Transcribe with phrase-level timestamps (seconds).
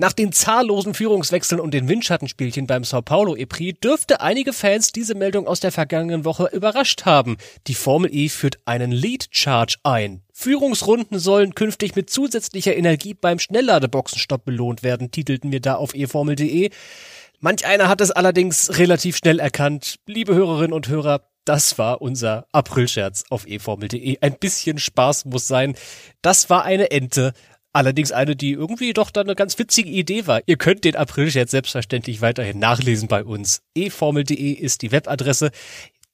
[0.00, 5.16] Nach den zahllosen Führungswechseln und den Windschattenspielchen beim Sao Paulo E-Prix dürfte einige Fans diese
[5.16, 7.36] Meldung aus der vergangenen Woche überrascht haben.
[7.66, 10.22] Die Formel E führt einen Lead Charge ein.
[10.32, 16.70] Führungsrunden sollen künftig mit zusätzlicher Energie beim Schnellladeboxenstopp belohnt werden, titelten wir da auf eformel.de.
[17.40, 19.96] Manch einer hat es allerdings relativ schnell erkannt.
[20.06, 24.18] Liebe Hörerinnen und Hörer, das war unser Aprilscherz auf eformel.de.
[24.20, 25.74] Ein bisschen Spaß muss sein.
[26.22, 27.32] Das war eine Ente.
[27.72, 30.40] Allerdings eine, die irgendwie doch dann eine ganz witzige Idee war.
[30.46, 33.62] Ihr könnt den Aprilscherz selbstverständlich weiterhin nachlesen bei uns.
[33.74, 35.50] eformel.de ist die Webadresse.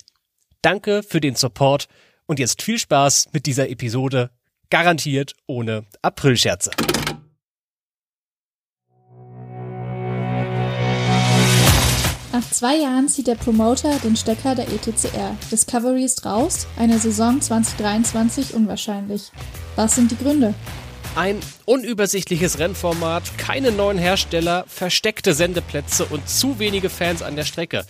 [0.62, 1.90] Danke für den Support
[2.28, 4.30] und jetzt viel Spaß mit dieser Episode,
[4.70, 6.72] garantiert ohne Aprilscherze.
[12.34, 15.36] Nach zwei Jahren zieht der Promoter den Stecker der ETCR.
[15.52, 19.32] Discovery ist raus, eine Saison 2023 unwahrscheinlich.
[19.76, 20.54] Was sind die Gründe?
[21.16, 27.88] Ein unübersichtliches Rennformat, keine neuen Hersteller, versteckte Sendeplätze und zu wenige Fans an der Strecke.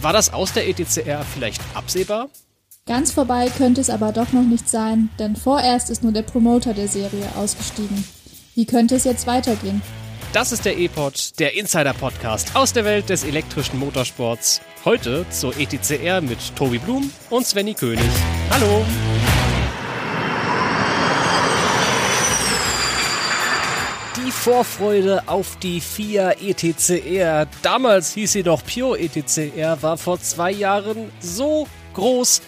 [0.00, 2.30] War das aus der ETCR vielleicht absehbar?
[2.84, 6.74] Ganz vorbei könnte es aber doch noch nicht sein, denn vorerst ist nur der Promoter
[6.74, 8.04] der Serie ausgestiegen.
[8.56, 9.80] Wie könnte es jetzt weitergehen?
[10.32, 14.60] Das ist der E-Pod, der Insider-Podcast aus der Welt des elektrischen Motorsports.
[14.84, 18.10] Heute zur ETCR mit Tobi Blum und Svenny König.
[18.50, 18.84] Hallo!
[24.16, 30.50] Die Vorfreude auf die FIA ETCR, damals hieß sie doch Pure ETCR, war vor zwei
[30.50, 32.42] Jahren so groß,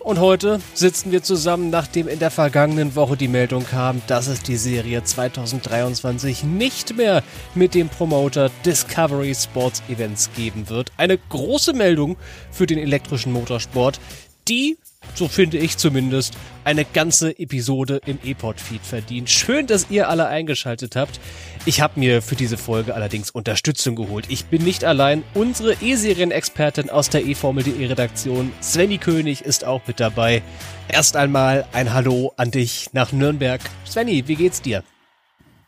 [0.00, 4.42] und heute sitzen wir zusammen, nachdem in der vergangenen Woche die Meldung kam, dass es
[4.42, 7.22] die Serie 2023 nicht mehr
[7.54, 10.92] mit dem Promoter Discovery Sports Events geben wird.
[10.96, 12.16] Eine große Meldung
[12.50, 14.00] für den elektrischen Motorsport,
[14.48, 14.76] die
[15.14, 19.30] so finde ich zumindest, eine ganze Episode im E-Pod-Feed verdient.
[19.30, 21.20] Schön, dass ihr alle eingeschaltet habt.
[21.66, 24.24] Ich habe mir für diese Folge allerdings Unterstützung geholt.
[24.30, 25.22] Ich bin nicht allein.
[25.34, 30.42] Unsere E-Serien-Expertin aus der E-Formel.de Redaktion, Svenny König, ist auch mit dabei.
[30.88, 33.60] Erst einmal ein Hallo an dich nach Nürnberg.
[33.86, 34.82] Svenny, wie geht's dir?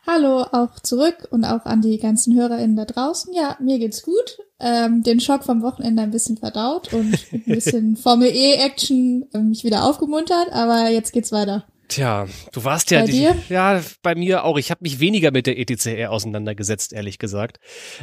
[0.07, 3.31] Hallo auch zurück und auch an die ganzen HörerInnen da draußen.
[3.31, 4.39] Ja, mir geht's gut.
[4.59, 9.63] Ähm, den Schock vom Wochenende ein bisschen verdaut und ein bisschen Formel E-Action äh, mich
[9.63, 11.65] wieder aufgemuntert, aber jetzt geht's weiter.
[11.93, 13.35] Tja, du warst ja bei die, dir?
[13.49, 14.57] ja bei mir auch.
[14.57, 17.59] Ich habe mich weniger mit der ETCR auseinandergesetzt, ehrlich gesagt.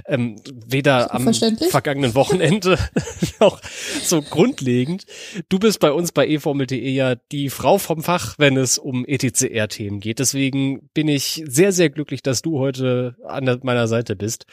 [0.07, 2.79] Ähm, weder am vergangenen Wochenende
[3.41, 3.61] noch
[4.01, 5.07] so grundlegend.
[5.49, 9.99] Du bist bei uns bei eFormel.de ja die Frau vom Fach, wenn es um ETCR-Themen
[9.99, 10.21] geht.
[10.21, 14.47] Deswegen bin ich sehr, sehr glücklich, dass du heute an meiner Seite bist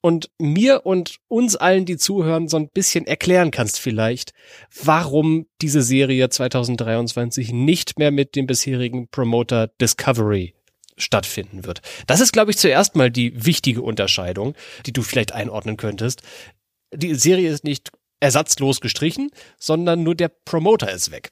[0.00, 4.32] und mir und uns allen, die zuhören, so ein bisschen erklären kannst vielleicht,
[4.82, 10.54] warum diese Serie 2023 nicht mehr mit dem bisherigen Promoter Discovery
[10.96, 11.80] stattfinden wird.
[12.06, 14.54] Das ist, glaube ich, zuerst mal die wichtige Unterscheidung,
[14.86, 16.22] die du vielleicht einordnen könntest.
[16.92, 21.30] Die Serie ist nicht ersatzlos gestrichen, sondern nur der Promoter ist weg.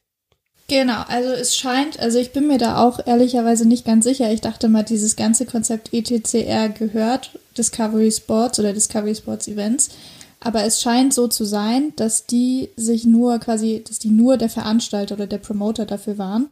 [0.68, 4.32] Genau, also es scheint, also ich bin mir da auch ehrlicherweise nicht ganz sicher.
[4.32, 9.90] Ich dachte mal, dieses ganze Konzept ETCR gehört Discovery Sports oder Discovery Sports Events.
[10.40, 14.48] Aber es scheint so zu sein, dass die sich nur quasi, dass die nur der
[14.48, 16.48] Veranstalter oder der Promoter dafür waren.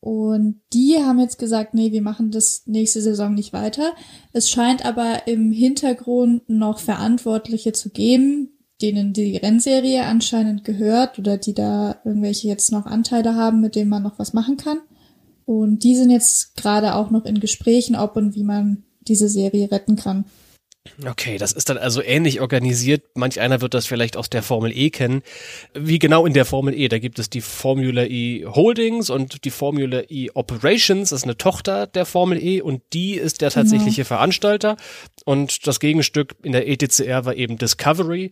[0.00, 3.92] Und die haben jetzt gesagt, nee, wir machen das nächste Saison nicht weiter.
[4.32, 11.38] Es scheint aber im Hintergrund noch Verantwortliche zu geben, denen die Rennserie anscheinend gehört oder
[11.38, 14.80] die da irgendwelche jetzt noch Anteile haben, mit denen man noch was machen kann.
[15.46, 19.70] Und die sind jetzt gerade auch noch in Gesprächen, ob und wie man diese Serie
[19.70, 20.24] retten kann.
[21.06, 23.04] Okay, das ist dann also ähnlich organisiert.
[23.14, 25.22] Manch einer wird das vielleicht aus der Formel E kennen.
[25.72, 26.88] Wie genau in der Formel E?
[26.88, 31.08] Da gibt es die Formula E Holdings und die Formula E Operations.
[31.08, 33.62] Das ist eine Tochter der Formel E und die ist der genau.
[33.62, 34.08] tatsächliche genau.
[34.08, 34.76] Veranstalter.
[35.24, 38.30] Und das Gegenstück in der ETCR war eben Discovery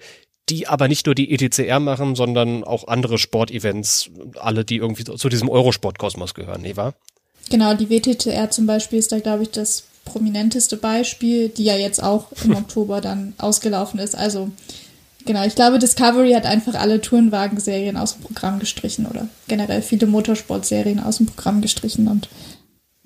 [0.48, 5.28] die aber nicht nur die ETCR machen, sondern auch andere Sportevents, alle, die irgendwie zu
[5.28, 6.94] diesem Eurosport-Kosmos gehören, ne, wahr?
[7.50, 12.02] Genau, die WTCR zum Beispiel ist da, glaube ich, das prominenteste Beispiel, die ja jetzt
[12.02, 14.16] auch im Oktober dann ausgelaufen ist.
[14.16, 14.50] Also,
[15.24, 20.06] genau, ich glaube, Discovery hat einfach alle Tourenwagen-Serien aus dem Programm gestrichen oder generell viele
[20.06, 22.28] Motorsport-Serien aus dem Programm gestrichen und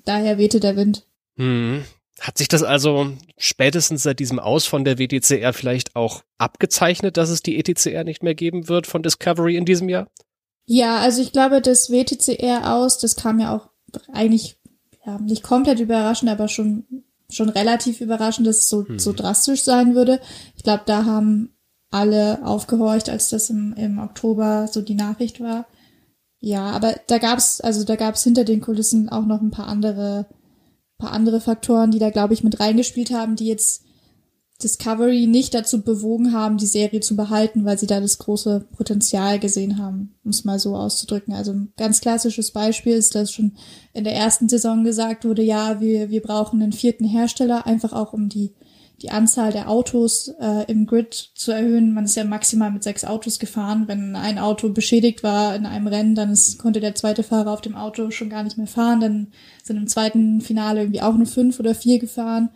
[0.05, 1.05] daher wehte der Wind.
[1.37, 1.83] Hm.
[2.19, 7.29] Hat sich das also spätestens seit diesem Aus von der WTCR vielleicht auch abgezeichnet, dass
[7.29, 10.07] es die ETCR nicht mehr geben wird von Discovery in diesem Jahr?
[10.65, 13.69] Ja, also ich glaube, das WTCR aus, das kam ja auch
[14.11, 14.57] eigentlich
[15.05, 16.85] ja, nicht komplett überraschend, aber schon,
[17.29, 18.99] schon relativ überraschend, dass es so, hm.
[18.99, 20.19] so drastisch sein würde.
[20.55, 21.55] Ich glaube, da haben
[21.89, 25.67] alle aufgehorcht, als das im, im Oktober so die Nachricht war.
[26.39, 30.27] Ja, aber da gab's, also da gab's hinter den Kulissen auch noch ein paar andere,
[30.97, 33.83] paar andere Faktoren, die da, glaube ich, mit reingespielt haben, die jetzt
[34.63, 39.39] Discovery nicht dazu bewogen haben, die Serie zu behalten, weil sie da das große Potenzial
[39.39, 41.33] gesehen haben, um es mal so auszudrücken.
[41.33, 43.51] Also ein ganz klassisches Beispiel ist, dass schon
[43.93, 48.13] in der ersten Saison gesagt wurde, ja, wir, wir brauchen einen vierten Hersteller, einfach auch
[48.13, 48.55] um die,
[49.01, 51.93] die Anzahl der Autos äh, im Grid zu erhöhen.
[51.93, 53.83] Man ist ja maximal mit sechs Autos gefahren.
[53.87, 57.61] Wenn ein Auto beschädigt war in einem Rennen, dann ist, konnte der zweite Fahrer auf
[57.61, 58.99] dem Auto schon gar nicht mehr fahren.
[58.99, 59.27] Dann
[59.63, 62.49] sind im zweiten Finale irgendwie auch nur fünf oder vier gefahren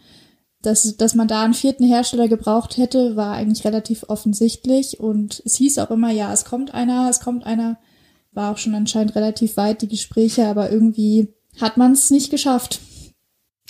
[0.61, 4.99] dass, dass man da einen vierten Hersteller gebraucht hätte, war eigentlich relativ offensichtlich.
[4.99, 7.79] Und es hieß auch immer, ja, es kommt einer, es kommt einer.
[8.31, 12.79] War auch schon anscheinend relativ weit, die Gespräche, aber irgendwie hat man es nicht geschafft.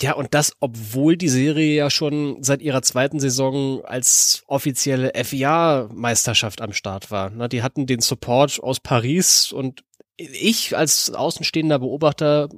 [0.00, 6.60] Ja, und das, obwohl die Serie ja schon seit ihrer zweiten Saison als offizielle FIA-Meisterschaft
[6.60, 7.30] am Start war.
[7.30, 9.84] Na, die hatten den Support aus Paris und
[10.16, 12.48] ich als außenstehender Beobachter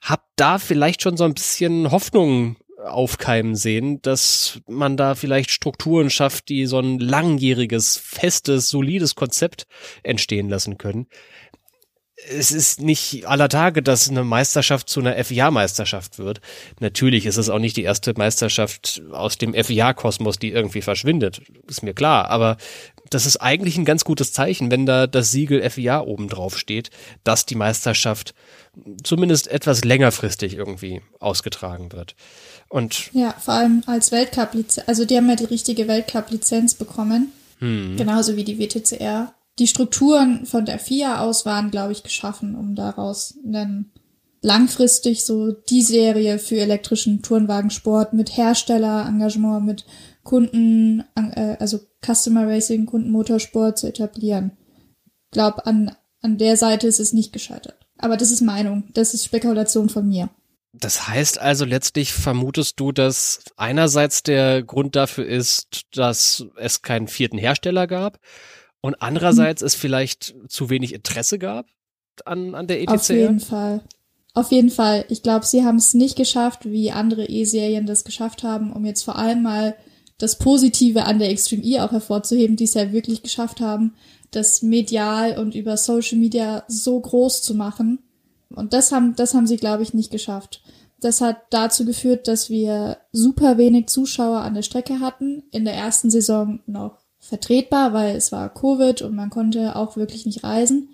[0.00, 6.10] hab da vielleicht schon so ein bisschen Hoffnung aufkeimen sehen, dass man da vielleicht Strukturen
[6.10, 9.66] schafft, die so ein langjähriges, festes, solides Konzept
[10.02, 11.06] entstehen lassen können.
[12.28, 16.40] Es ist nicht aller Tage, dass eine Meisterschaft zu einer FIA-Meisterschaft wird.
[16.78, 21.42] Natürlich ist es auch nicht die erste Meisterschaft aus dem FIA-Kosmos, die irgendwie verschwindet.
[21.66, 22.28] Ist mir klar.
[22.30, 22.56] Aber
[23.10, 26.90] das ist eigentlich ein ganz gutes Zeichen, wenn da das Siegel FIA oben drauf steht,
[27.24, 28.34] dass die Meisterschaft
[29.02, 32.14] zumindest etwas längerfristig irgendwie ausgetragen wird.
[32.68, 37.96] Und ja, vor allem als Weltcup-Lizenz, also die haben ja die richtige Weltcup-Lizenz bekommen, hm.
[37.96, 39.34] genauso wie die WTCR.
[39.60, 43.92] Die Strukturen von der FIA aus waren, glaube ich, geschaffen, um daraus dann
[44.40, 49.84] langfristig so die Serie für elektrischen Tourenwagensport mit Herstellerengagement, mit
[50.22, 54.52] Kunden, äh, also Customer Racing, Kundenmotorsport zu etablieren.
[55.26, 57.86] Ich glaube, an, an der Seite ist es nicht gescheitert.
[57.98, 60.30] Aber das ist Meinung, das ist Spekulation von mir.
[60.72, 67.08] Das heißt also letztlich vermutest du, dass einerseits der Grund dafür ist, dass es keinen
[67.08, 68.18] vierten Hersteller gab
[68.80, 69.66] und andererseits mhm.
[69.66, 71.66] es vielleicht zu wenig Interesse gab
[72.24, 72.90] an, an der ETC?
[72.90, 73.82] Auf jeden Fall.
[74.32, 75.04] Auf jeden Fall.
[75.08, 79.02] Ich glaube, sie haben es nicht geschafft, wie andere E-Serien das geschafft haben, um jetzt
[79.02, 79.76] vor allem mal
[80.18, 83.94] das Positive an der Extreme E auch hervorzuheben, die es ja wirklich geschafft haben,
[84.30, 87.98] das medial und über Social Media so groß zu machen
[88.54, 90.62] und das haben, das haben sie, glaube ich, nicht geschafft.
[91.00, 95.44] Das hat dazu geführt, dass wir super wenig Zuschauer an der Strecke hatten.
[95.50, 100.26] In der ersten Saison noch vertretbar, weil es war Covid und man konnte auch wirklich
[100.26, 100.88] nicht reisen.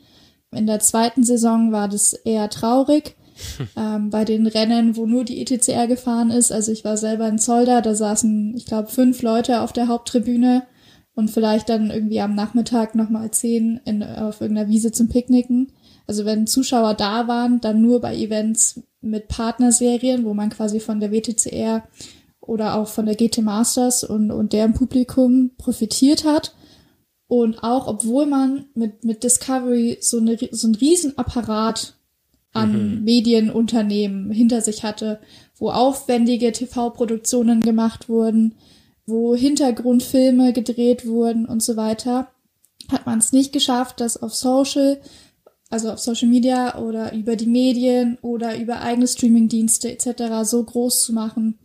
[0.53, 3.17] In der zweiten Saison war das eher traurig.
[3.77, 6.53] ähm, bei den Rennen, wo nur die ETCR gefahren ist.
[6.53, 10.63] Also ich war selber in Zolder, da saßen, ich glaube, fünf Leute auf der Haupttribüne
[11.15, 15.73] und vielleicht dann irgendwie am Nachmittag nochmal zehn in, auf irgendeiner Wiese zum Picknicken.
[16.07, 21.01] Also wenn Zuschauer da waren, dann nur bei Events mit Partnerserien, wo man quasi von
[21.01, 21.85] der WTCR
[22.47, 26.55] oder auch von der GT Masters und, und deren Publikum profitiert hat.
[27.29, 31.95] Und auch obwohl man mit, mit Discovery so, eine, so einen Riesenapparat
[32.53, 33.05] an mhm.
[33.05, 35.21] Medienunternehmen hinter sich hatte,
[35.57, 38.55] wo aufwendige TV-Produktionen gemacht wurden,
[39.07, 42.29] wo Hintergrundfilme gedreht wurden und so weiter,
[42.91, 45.01] hat man es nicht geschafft, das auf Social
[45.71, 50.49] also auf Social Media oder über die Medien oder über eigene Streamingdienste etc.
[50.49, 51.59] so groß zu machen,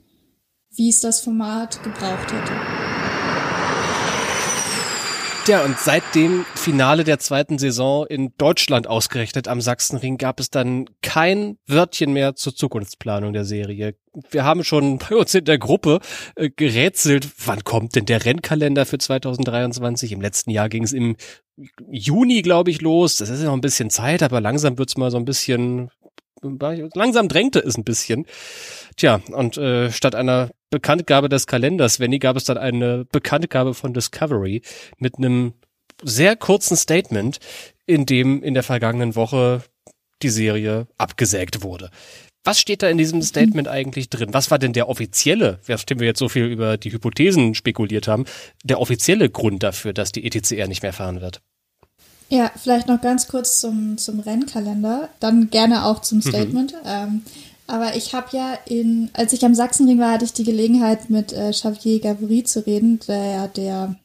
[0.76, 2.54] wie es das Format gebraucht hätte.
[5.48, 10.52] Ja, und seit dem Finale der zweiten Saison in Deutschland ausgerechnet am Sachsenring gab es
[10.52, 13.96] dann kein Wörtchen mehr zur Zukunftsplanung der Serie.
[14.30, 16.00] Wir haben schon bei uns in der Gruppe
[16.36, 20.12] äh, gerätselt, wann kommt denn der Rennkalender für 2023?
[20.12, 21.16] Im letzten Jahr ging es im
[21.90, 23.18] Juni, glaube ich, los.
[23.18, 25.90] Das ist ja noch ein bisschen Zeit, aber langsam wird's mal so ein bisschen
[26.42, 28.26] langsam drängte es ein bisschen.
[28.96, 33.94] Tja, und äh, statt einer Bekanntgabe des Kalenders, Wenny, gab es dann eine Bekanntgabe von
[33.94, 34.62] Discovery
[34.98, 35.54] mit einem
[36.04, 37.40] sehr kurzen Statement,
[37.86, 39.64] in dem in der vergangenen Woche
[40.24, 41.90] die Serie abgesägt wurde.
[42.44, 44.34] Was steht da in diesem Statement eigentlich drin?
[44.34, 48.26] Was war denn der offizielle, nachdem wir jetzt so viel über die Hypothesen spekuliert haben,
[48.64, 51.42] der offizielle Grund dafür, dass die ETCR nicht mehr fahren wird?
[52.32, 56.22] Ja, vielleicht noch ganz kurz zum, zum Rennkalender, dann gerne auch zum mhm.
[56.22, 56.72] Statement.
[56.72, 56.80] Mhm.
[56.86, 57.22] Ähm,
[57.68, 61.34] aber ich habe ja in, als ich am Sachsenring war, hatte ich die Gelegenheit, mit
[61.34, 63.96] äh, Xavier Gavory zu reden, der der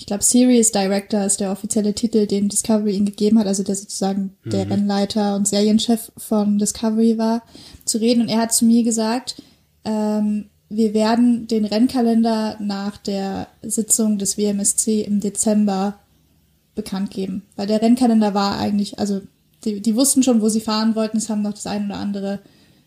[0.00, 3.74] ich glaube, Series Director ist der offizielle Titel, den Discovery ihm gegeben hat, also der
[3.74, 4.50] sozusagen mhm.
[4.50, 7.42] der Rennleiter und Serienchef von Discovery war,
[7.84, 8.22] zu reden.
[8.22, 9.42] Und er hat zu mir gesagt,
[9.84, 15.98] ähm, wir werden den Rennkalender nach der Sitzung des WMSC im Dezember
[16.78, 17.42] bekannt geben.
[17.56, 19.20] Weil der Rennkalender war eigentlich, also
[19.64, 22.38] die, die wussten schon, wo sie fahren wollten, es haben noch das ein oder andere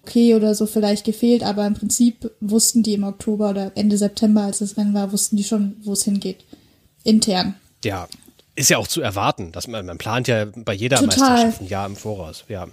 [0.04, 4.42] okay oder so vielleicht gefehlt, aber im Prinzip wussten die im Oktober oder Ende September,
[4.42, 6.44] als das Rennen war, wussten die schon, wo es hingeht.
[7.04, 7.56] Intern.
[7.84, 8.08] Ja,
[8.56, 11.30] ist ja auch zu erwarten, dass man, man plant ja bei jeder Total.
[11.30, 12.68] Meisterschaft ein Jahr im Voraus, ja.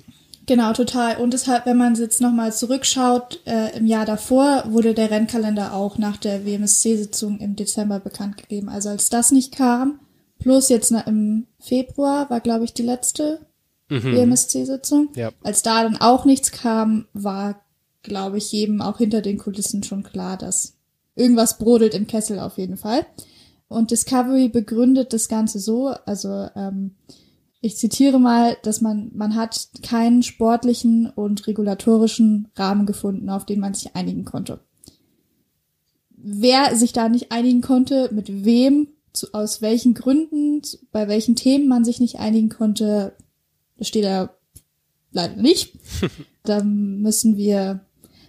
[0.46, 1.18] Genau, total.
[1.18, 5.98] Und deshalb, wenn man jetzt nochmal zurückschaut, äh, im Jahr davor wurde der Rennkalender auch
[5.98, 8.70] nach der WMSC-Sitzung im Dezember bekannt gegeben.
[8.70, 10.00] Also als das nicht kam,
[10.38, 13.46] plus jetzt im Februar war, glaube ich, die letzte
[13.88, 14.02] mhm.
[14.02, 15.10] WMSC-Sitzung.
[15.14, 15.32] Ja.
[15.42, 17.60] Als da dann auch nichts kam, war,
[18.02, 20.74] glaube ich, jedem auch hinter den Kulissen schon klar, dass
[21.14, 23.06] irgendwas brodelt im Kessel auf jeden Fall.
[23.68, 26.94] Und Discovery begründet das Ganze so, also ähm,
[27.60, 33.60] ich zitiere mal, dass man, man hat keinen sportlichen und regulatorischen Rahmen gefunden, auf den
[33.60, 34.60] man sich einigen konnte.
[36.10, 41.68] Wer sich da nicht einigen konnte, mit wem, zu, aus welchen Gründen, bei welchen Themen
[41.68, 43.14] man sich nicht einigen konnte,
[43.80, 44.30] steht da
[45.12, 45.74] leider nicht.
[46.44, 47.80] da müssen wir,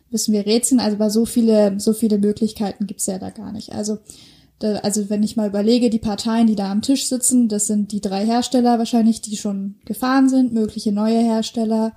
[0.10, 0.80] müssen wir rätseln.
[0.80, 3.74] Also bei so viele, so viele Möglichkeiten gibt's ja da gar nicht.
[3.74, 4.00] Also
[4.62, 8.02] also wenn ich mal überlege, die Parteien, die da am Tisch sitzen, das sind die
[8.02, 11.94] drei Hersteller wahrscheinlich, die schon gefahren sind, mögliche neue Hersteller,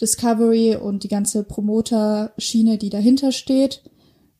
[0.00, 3.82] Discovery und die ganze Promoter-Schiene, die dahinter steht,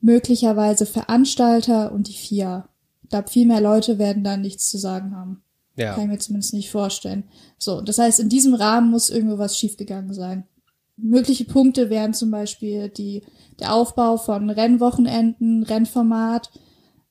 [0.01, 2.69] möglicherweise Veranstalter und die FIA.
[3.13, 5.43] Ich glaube, viel mehr Leute werden da nichts zu sagen haben.
[5.77, 5.93] Ja.
[5.93, 7.25] Kann ich mir zumindest nicht vorstellen.
[7.59, 10.45] So, das heißt, in diesem Rahmen muss irgendwo was schiefgegangen sein.
[10.97, 13.23] Mögliche Punkte wären zum Beispiel die,
[13.61, 16.51] der Aufbau von Rennwochenenden, Rennformat,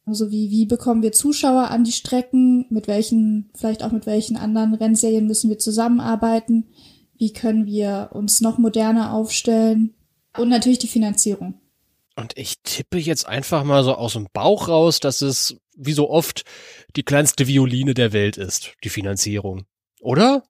[0.08, 2.66] also wie, wie bekommen wir Zuschauer an die Strecken?
[2.72, 6.70] Mit welchen, vielleicht auch mit welchen anderen Rennserien müssen wir zusammenarbeiten?
[7.16, 9.94] Wie können wir uns noch moderner aufstellen?
[10.36, 11.62] Und natürlich die Finanzierung.
[12.16, 16.10] Und ich tippe jetzt einfach mal so aus dem Bauch raus, dass es wie so
[16.10, 16.44] oft
[16.96, 19.66] die kleinste Violine der Welt ist, die Finanzierung.
[20.00, 20.44] Oder?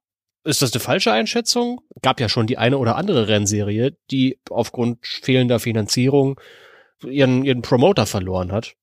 [0.44, 1.82] Ist das eine falsche Einschätzung?
[2.02, 6.40] Gab ja schon die eine oder andere Rennserie, die aufgrund fehlender Finanzierung
[7.04, 8.76] ihren, ihren Promoter verloren hat.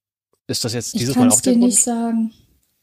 [0.47, 1.73] Ist das jetzt dieses Mal auch der Grund?
[1.73, 2.33] Ich kann es dir nicht sagen.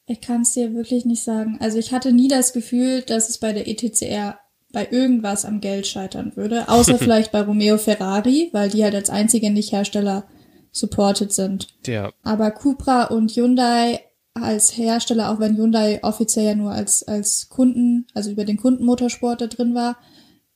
[0.07, 1.57] Ich kann es dir wirklich nicht sagen.
[1.61, 4.39] Also ich hatte nie das Gefühl, dass es bei der ETCR
[4.71, 9.09] bei irgendwas am Geld scheitern würde, außer vielleicht bei Romeo Ferrari, weil die halt als
[9.09, 10.27] einzige Nicht-Hersteller
[10.75, 11.67] supported sind.
[11.85, 12.11] Ja.
[12.23, 14.01] Aber Cupra und Hyundai
[14.33, 19.39] als Hersteller, auch wenn Hyundai offiziell ja nur als, als Kunden, also über den Kundenmotorsport
[19.39, 19.97] da drin war,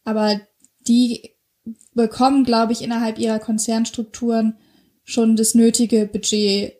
[0.04, 0.42] aber
[0.88, 1.36] die
[1.94, 4.58] bekommen, glaube ich, innerhalb ihrer Konzernstrukturen
[5.06, 6.79] schon das nötige Budget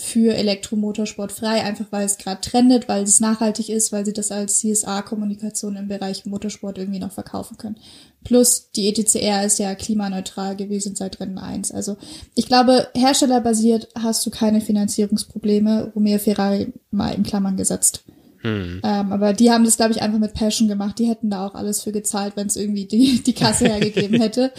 [0.00, 4.32] für Elektromotorsport frei, einfach weil es gerade trendet, weil es nachhaltig ist, weil sie das
[4.32, 7.76] als CSA-Kommunikation im Bereich Motorsport irgendwie noch verkaufen können.
[8.24, 11.72] Plus die ETCR ist ja klimaneutral gewesen seit Rennen 1.
[11.72, 11.96] Also
[12.34, 15.92] ich glaube, herstellerbasiert hast du keine Finanzierungsprobleme.
[15.94, 18.04] Romeo Ferrari mal in Klammern gesetzt.
[18.42, 18.80] Hm.
[18.82, 20.98] Ähm, aber die haben das, glaube ich, einfach mit Passion gemacht.
[20.98, 24.52] Die hätten da auch alles für gezahlt, wenn es irgendwie die, die Kasse hergegeben hätte.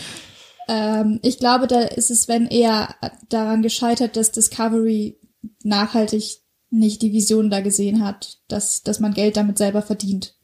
[0.68, 2.96] Ähm, ich glaube, da ist es, wenn eher
[3.30, 5.18] daran gescheitert, dass Discovery
[5.64, 10.36] nachhaltig nicht die Vision da gesehen hat, dass, dass man Geld damit selber verdient.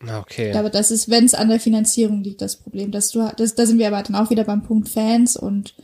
[0.00, 0.50] Okay.
[0.50, 2.90] Glaube, das ist, wenn es an der Finanzierung liegt, das Problem.
[2.90, 5.74] Dass du, das, da sind wir aber dann auch wieder beim Punkt Fans und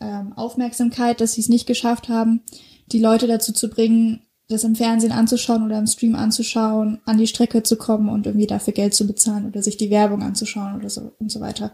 [0.00, 2.42] ähm, Aufmerksamkeit, dass sie es nicht geschafft haben,
[2.86, 7.26] die Leute dazu zu bringen, das im Fernsehen anzuschauen oder im Stream anzuschauen, an die
[7.26, 10.90] Strecke zu kommen und irgendwie dafür Geld zu bezahlen oder sich die Werbung anzuschauen oder
[10.90, 11.72] so und so weiter.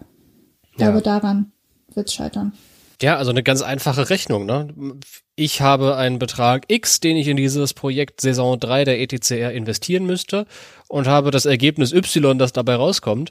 [0.72, 0.90] Ich ja.
[0.90, 1.52] glaube, daran
[1.94, 2.52] wird's scheitern.
[3.00, 4.44] Ja, also eine ganz einfache Rechnung.
[4.44, 4.98] Ne?
[5.36, 10.04] Ich habe einen Betrag X, den ich in dieses Projekt Saison 3 der ETCR investieren
[10.04, 10.46] müsste
[10.88, 13.30] und habe das Ergebnis Y, das dabei rauskommt.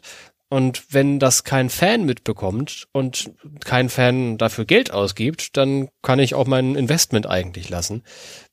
[0.50, 3.32] Und wenn das kein Fan mitbekommt und
[3.66, 8.04] kein Fan dafür Geld ausgibt, dann kann ich auch mein Investment eigentlich lassen.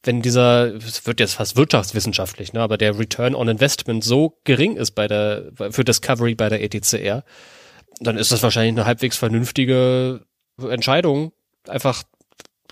[0.02, 4.76] Wenn dieser, es wird jetzt fast wirtschaftswissenschaftlich, ne, aber der Return on Investment so gering
[4.76, 7.22] ist bei der, für Discovery bei der ETCR,
[8.00, 10.26] dann ist das wahrscheinlich eine halbwegs vernünftige
[10.58, 11.32] Entscheidung,
[11.68, 12.04] einfach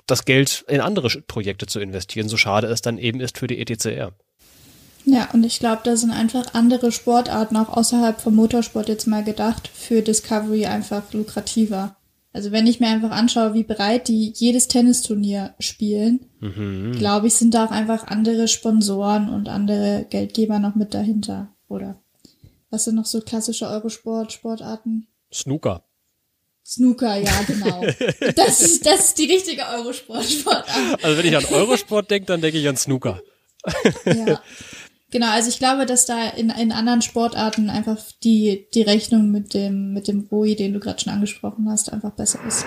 [0.06, 3.58] das Geld in andere Projekte zu investieren, so schade es dann eben ist für die
[3.58, 4.12] ETCR.
[5.04, 9.24] Ja, und ich glaube, da sind einfach andere Sportarten auch außerhalb vom Motorsport jetzt mal
[9.24, 11.96] gedacht, für Discovery einfach lukrativer.
[12.32, 16.92] Also wenn ich mir einfach anschaue, wie bereit die jedes Tennisturnier spielen, mhm.
[16.92, 22.00] glaube ich, sind da auch einfach andere Sponsoren und andere Geldgeber noch mit dahinter, oder?
[22.70, 25.08] Was sind noch so klassische Eurosport-Sportarten?
[25.32, 25.84] Snooker.
[26.64, 27.82] Snooker, ja, genau.
[28.36, 31.04] Das ist, das ist die richtige Eurosport-Sportart.
[31.04, 33.20] Also wenn ich an Eurosport denke, dann denke ich an Snooker.
[34.04, 34.40] Ja.
[35.12, 39.52] Genau, also ich glaube, dass da in, in anderen Sportarten einfach die, die Rechnung mit
[39.52, 42.64] dem, mit dem ROI, den du gerade schon angesprochen hast, einfach besser ist.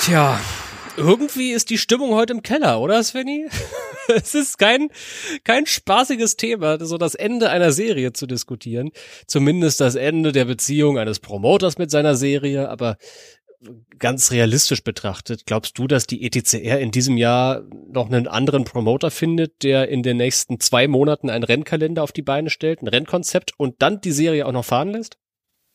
[0.00, 0.40] Tja,
[0.96, 3.46] irgendwie ist die Stimmung heute im Keller, oder Svenny?
[4.08, 4.88] es ist kein,
[5.44, 8.90] kein spaßiges Thema, so das Ende einer Serie zu diskutieren.
[9.26, 12.96] Zumindest das Ende der Beziehung eines Promoters mit seiner Serie, aber
[13.98, 19.10] ganz realistisch betrachtet, glaubst du, dass die ETCR in diesem Jahr noch einen anderen Promoter
[19.10, 23.52] findet, der in den nächsten zwei Monaten einen Rennkalender auf die Beine stellt, ein Rennkonzept
[23.56, 25.16] und dann die Serie auch noch fahren lässt?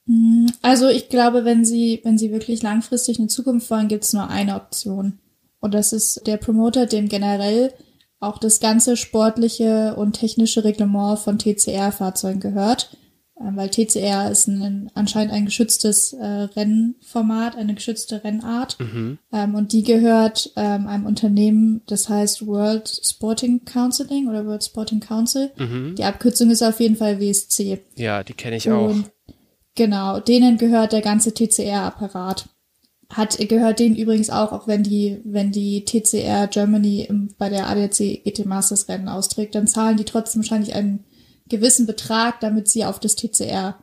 [0.09, 4.13] Hm, also ich glaube, wenn sie, wenn sie wirklich langfristig eine Zukunft wollen, gibt es
[4.13, 5.19] nur eine Option.
[5.59, 7.73] Und das ist der Promoter, dem generell
[8.19, 12.97] auch das ganze sportliche und technische Reglement von TCR-Fahrzeugen gehört,
[13.35, 19.19] äh, weil TCR ist ein, anscheinend ein geschütztes äh, Rennformat, eine geschützte Rennart mhm.
[19.31, 25.01] ähm, und die gehört ähm, einem Unternehmen, das heißt World Sporting Counseling oder World Sporting
[25.01, 25.51] Council.
[25.57, 25.95] Mhm.
[25.95, 27.79] Die Abkürzung ist auf jeden Fall WSC.
[27.95, 28.95] Ja, die kenne ich auch.
[29.79, 32.49] Genau, denen gehört der ganze TCR-Apparat
[33.11, 37.67] hat gehört denen übrigens auch, auch wenn die, wenn die TCR Germany im, bei der
[37.67, 41.05] ADAC ET Masters Rennen austrägt, dann zahlen die trotzdem wahrscheinlich einen
[41.47, 43.79] gewissen Betrag, damit sie auf das TCR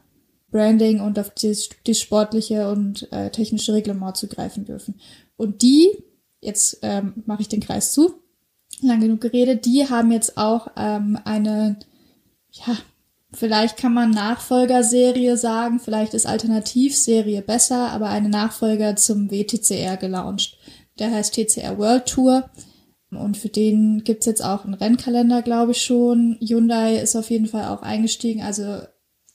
[0.53, 5.01] Branding und auf das, das sportliche und äh, technische Reglement zugreifen dürfen.
[5.37, 5.89] Und die,
[6.41, 8.15] jetzt ähm, mache ich den Kreis zu,
[8.81, 11.81] lang genug geredet, die haben jetzt auch ähm, eine,
[12.53, 12.77] ja,
[13.33, 20.57] Vielleicht kann man Nachfolgerserie sagen, vielleicht ist Alternativserie besser, aber eine Nachfolger zum WTCR gelauncht.
[20.99, 22.51] Der heißt TCR World Tour.
[23.11, 26.39] Und für den gibt's jetzt auch einen Rennkalender, glaube ich schon.
[26.41, 28.43] Hyundai ist auf jeden Fall auch eingestiegen.
[28.43, 28.81] Also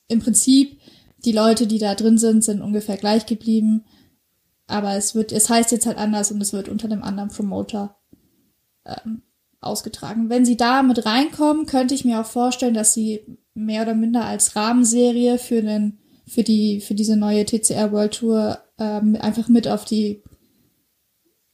[0.07, 0.79] im Prinzip,
[1.23, 3.85] die Leute, die da drin sind, sind ungefähr gleich geblieben.
[4.67, 7.97] Aber es wird, es heißt jetzt halt anders und es wird unter einem anderen Promoter
[8.85, 9.23] ähm,
[9.59, 10.29] ausgetragen.
[10.29, 14.25] Wenn sie da mit reinkommen, könnte ich mir auch vorstellen, dass sie mehr oder minder
[14.25, 19.67] als Rahmenserie für den für die für diese neue TCR World Tour ähm, einfach mit
[19.67, 20.21] auf die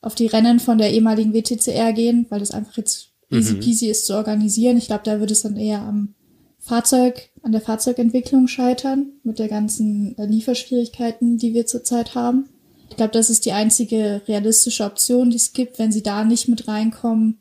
[0.01, 3.59] auf die Rennen von der ehemaligen WTCR gehen, weil das einfach jetzt easy mhm.
[3.59, 4.77] peasy ist zu organisieren.
[4.77, 6.13] Ich glaube, da wird es dann eher am
[6.59, 12.47] Fahrzeug, an der Fahrzeugentwicklung scheitern, mit der ganzen äh, Lieferschwierigkeiten, die wir zurzeit haben.
[12.89, 15.79] Ich glaube, das ist die einzige realistische Option, die es gibt.
[15.79, 17.39] Wenn sie da nicht mit reinkommen,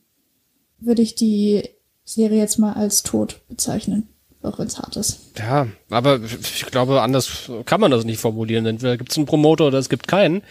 [0.79, 1.63] würde ich die
[2.05, 4.09] Serie jetzt mal als tot bezeichnen
[4.47, 5.33] auch wenn es hart ist.
[5.39, 8.67] Ja, aber ich glaube, anders kann man das nicht formulieren.
[8.67, 10.43] Entweder gibt es einen Promoter oder es gibt keinen.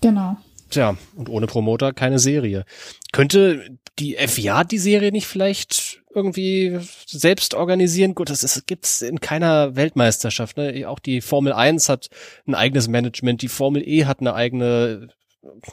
[0.00, 0.36] Genau.
[0.70, 2.64] Tja, und ohne Promoter keine Serie.
[3.12, 8.14] Könnte die FIA die Serie nicht vielleicht irgendwie selbst organisieren?
[8.14, 10.56] Gut, das ist, gibt's in keiner Weltmeisterschaft.
[10.56, 10.88] Ne?
[10.88, 12.08] Auch die Formel 1 hat
[12.46, 15.08] ein eigenes Management, die Formel E hat eine eigene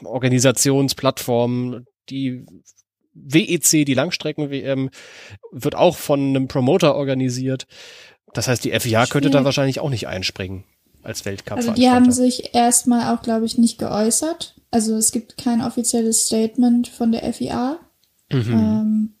[0.04, 2.44] Organisationsplattform, die
[3.14, 4.90] WEC, die Langstrecken-WM,
[5.50, 7.66] wird auch von einem Promoter organisiert.
[8.32, 10.64] Das heißt, die FIA könnte da wahrscheinlich auch nicht einspringen
[11.02, 11.58] als Weltcup.
[11.58, 14.54] Also die haben sich erstmal auch, glaube ich, nicht geäußert.
[14.70, 17.78] Also es gibt kein offizielles Statement von der FIA.
[18.32, 18.52] Mhm.
[18.52, 19.14] Ähm,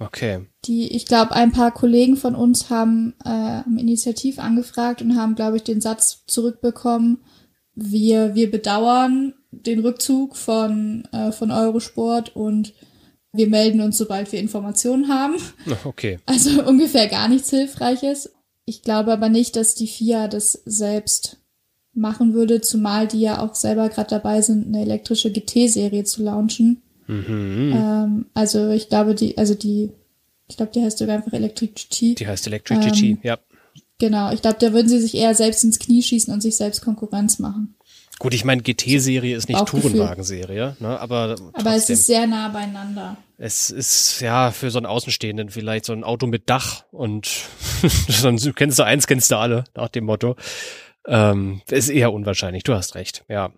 [0.00, 0.46] okay.
[0.64, 5.56] Die, ich glaube, ein paar Kollegen von uns haben äh, Initiativ angefragt und haben, glaube
[5.56, 7.18] ich, den Satz zurückbekommen,
[7.74, 12.74] wir, wir bedauern den Rückzug von, äh, von Eurosport und
[13.32, 15.36] wir melden uns, sobald wir Informationen haben.
[15.84, 16.18] Okay.
[16.26, 18.30] Also ungefähr gar nichts Hilfreiches.
[18.64, 21.38] Ich glaube aber nicht, dass die FIA das selbst
[21.94, 26.82] machen würde, zumal die ja auch selber gerade dabei sind, eine elektrische GT-Serie zu launchen.
[27.06, 27.72] Mhm.
[27.74, 29.90] Ähm, also ich glaube, die, also die,
[30.48, 32.18] ich glaube, die heißt sogar einfach Electric GT.
[32.20, 33.38] Die heißt Electric ähm, GT, ja.
[33.98, 36.82] Genau, ich glaube, da würden sie sich eher selbst ins Knie schießen und sich selbst
[36.82, 37.76] Konkurrenz machen.
[38.22, 41.00] Gut, ich meine, GT-Serie ist nicht Tourenwagen-Serie, ne?
[41.00, 43.16] aber Aber es ist sehr nah beieinander.
[43.36, 47.26] Es ist ja für so einen Außenstehenden vielleicht so ein Auto mit Dach und
[48.08, 50.36] sonst kennst du eins, kennst du alle, nach dem Motto.
[51.04, 53.50] Ähm, ist eher unwahrscheinlich, du hast recht, ja.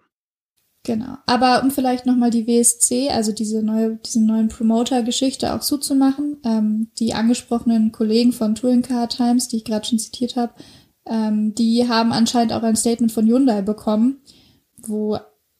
[0.85, 1.19] Genau.
[1.27, 6.91] Aber um vielleicht nochmal die WSC, also diese neue, diese neuen Promoter-Geschichte auch zuzumachen, ähm,
[6.99, 10.55] die angesprochenen Kollegen von Touring Car Times, die ich gerade schon zitiert habe,
[11.07, 14.23] ähm, die haben anscheinend auch ein Statement von Hyundai bekommen,
[14.89, 15.19] wo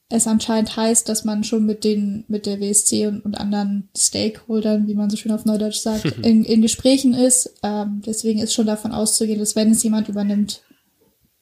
[0.09, 4.87] es anscheinend heißt, dass man schon mit den, mit der WSC und, und anderen Stakeholdern,
[4.87, 7.55] wie man so schön auf Neudeutsch sagt, in, in Gesprächen ist.
[7.63, 10.61] Ähm, deswegen ist schon davon auszugehen, dass wenn es jemand übernimmt,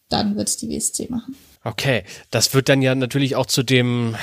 [0.10, 1.36] dann wird es die WSC machen.
[1.66, 4.16] Okay, das wird dann ja natürlich auch zu dem,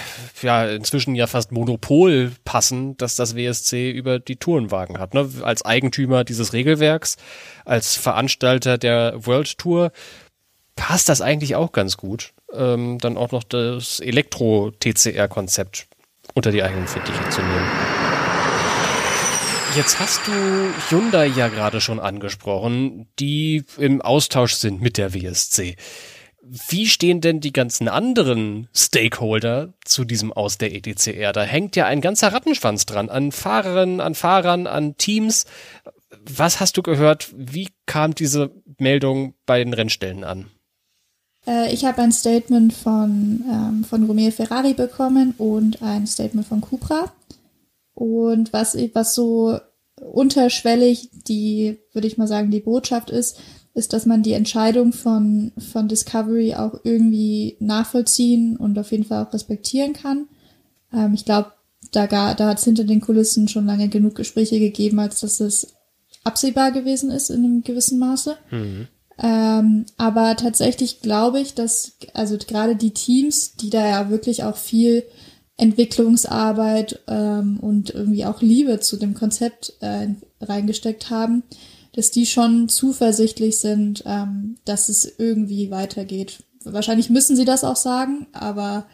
[0.43, 5.15] ja, inzwischen ja fast Monopol passen, dass das WSC über die Tourenwagen hat.
[5.15, 5.29] Ne?
[5.43, 7.17] Als Eigentümer dieses Regelwerks,
[7.65, 9.91] als Veranstalter der World Tour
[10.77, 15.87] passt das eigentlich auch ganz gut ähm, dann auch noch das Elektro-TCR-Konzept
[16.35, 17.69] unter die eigenen Fittiche zu nehmen.
[19.77, 20.33] Jetzt hast du
[20.89, 25.77] Hyundai ja gerade schon angesprochen, die im Austausch sind mit der WSC.
[26.43, 31.33] Wie stehen denn die ganzen anderen Stakeholder zu diesem Aus der ETCR?
[31.33, 35.47] Da hängt ja ein ganzer Rattenschwanz dran, an Fahrerinnen, an Fahrern, an Teams.
[36.29, 37.31] Was hast du gehört?
[37.37, 40.51] Wie kam diese Meldung bei den Rennstellen an?
[41.47, 46.61] Äh, ich habe ein Statement von, ähm, von Romeo Ferrari bekommen und ein Statement von
[46.61, 47.13] Cupra.
[47.95, 49.59] Und was, was so
[50.01, 53.39] unterschwellig die, würde ich mal sagen, die Botschaft ist,
[53.75, 59.25] ist, dass man die Entscheidung von, von Discovery auch irgendwie nachvollziehen und auf jeden Fall
[59.25, 60.27] auch respektieren kann.
[60.93, 61.53] Ähm, ich glaube,
[61.93, 65.75] da, da hat es hinter den Kulissen schon lange genug Gespräche gegeben, als dass es
[66.25, 68.37] absehbar gewesen ist in einem gewissen Maße.
[68.51, 68.89] Mhm.
[69.23, 74.57] Ähm, aber tatsächlich glaube ich, dass also gerade die Teams, die da ja wirklich auch
[74.57, 75.05] viel
[75.59, 80.09] Entwicklungsarbeit ähm, und irgendwie auch Liebe zu dem Konzept äh,
[80.41, 81.43] reingesteckt haben,
[81.93, 86.43] dass die schon zuversichtlich sind, ähm, dass es irgendwie weitergeht.
[86.65, 88.87] Wahrscheinlich müssen sie das auch sagen, aber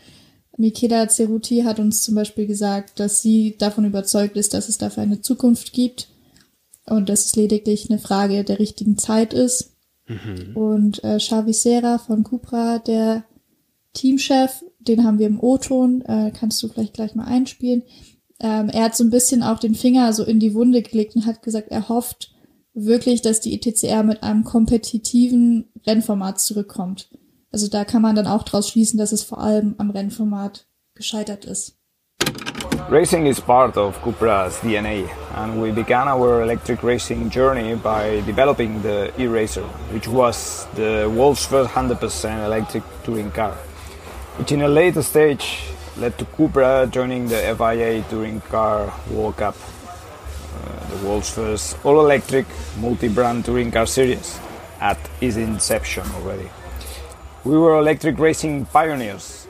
[0.57, 5.05] Mikeda Ceruti hat uns zum Beispiel gesagt, dass sie davon überzeugt ist, dass es dafür
[5.05, 6.09] eine Zukunft gibt
[6.87, 9.76] und dass es lediglich eine Frage der richtigen Zeit ist.
[10.07, 10.57] Mhm.
[10.57, 13.25] Und äh, Xavi Serra von Cupra, der
[13.93, 17.83] Teamchef, den haben wir im O-Ton, äh, kannst du vielleicht gleich mal einspielen.
[18.41, 21.27] Ähm, er hat so ein bisschen auch den Finger so in die Wunde gelegt und
[21.27, 22.35] hat gesagt, er hofft
[22.75, 27.09] wirklich, dass die ETCR mit einem kompetitiven Rennformat zurückkommt.
[27.51, 31.47] Also da kann man dann auch daraus schließen, dass es vor allem am Rennformat gescheitert
[31.47, 31.79] ist.
[32.91, 38.81] Racing is part of Cupra's DNA, and we began our electric racing journey by developing
[38.81, 43.53] the e-racer, which was the world's first 100% electric touring car,
[44.39, 45.61] which in a later stage
[45.99, 52.47] led to Cupra joining the FIA Touring Car World Cup, uh, the world's first all-electric
[52.81, 54.41] multi-brand touring car series
[54.81, 56.49] at its inception already.
[57.45, 59.46] We were electric racing pioneers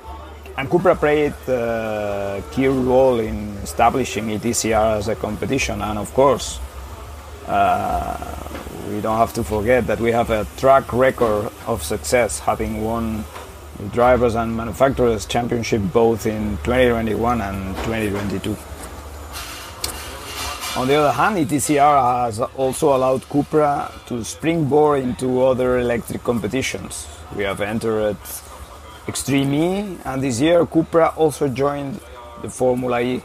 [0.56, 6.58] and Cupra played a key role in establishing ETCR as a competition, and of course,
[7.46, 8.16] uh,
[8.88, 13.24] we don't have to forget that we have a track record of success, having won
[13.78, 18.56] the Drivers and Manufacturers Championship both in 2021 and 2022.
[20.80, 27.06] On the other hand, ETCR has also allowed Cupra to springboard into other electric competitions.
[27.34, 28.16] We have entered
[29.08, 32.00] Extreme E, and this year Cupra also joined
[32.42, 33.22] the Formula E,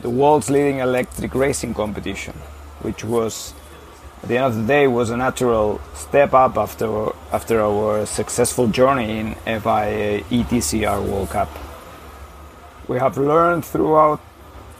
[0.00, 2.34] the world's leading electric racing competition,
[2.82, 3.52] which was
[4.22, 8.68] at the end of the day was a natural step up after after our successful
[8.68, 11.50] journey in FIA ETCR World Cup.
[12.86, 14.20] We have learned throughout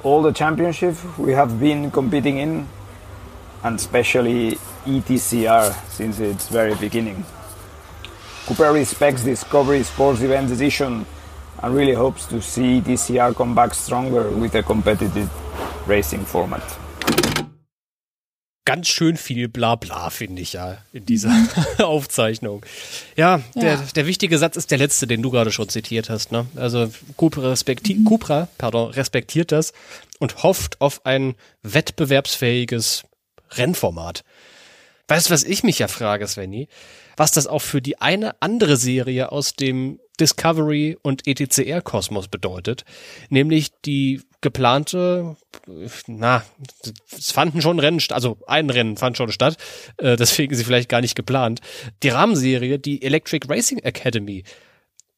[0.05, 2.69] all the championships we have been competing in,
[3.65, 7.25] and especially ETCR since its very beginning.
[8.49, 11.05] Cooper respects Discovery Sports Event decision
[11.63, 15.29] and really hopes to see DCR come back stronger with a competitive
[15.87, 16.63] racing format.
[18.65, 21.31] Ganz schön viel Blabla, finde ich ja, in dieser
[21.79, 22.65] Aufzeichnung.
[23.17, 26.33] Ja, ja, Der, der wichtige Satz ist der letzte, den du gerade schon zitiert hast.
[26.33, 26.47] Ne?
[26.57, 28.05] Also Cupra, respekti mhm.
[28.07, 29.75] Cupra pardon, respektiert das
[30.21, 33.05] und hofft auf ein wettbewerbsfähiges
[33.51, 34.25] Rennformat.
[35.09, 36.69] Weißt du, was ich mich ja frage, Svenny?
[37.19, 42.85] was das auch für die eine andere Serie aus dem Discovery und ETCR-Kosmos bedeutet,
[43.29, 45.37] nämlich die geplante,
[46.07, 46.45] na,
[47.17, 49.57] es fanden schon Rennen, also ein Rennen fand schon statt,
[49.99, 51.61] äh, deswegen sie vielleicht gar nicht geplant.
[52.03, 54.45] Die Rahmenserie, die Electric Racing Academy.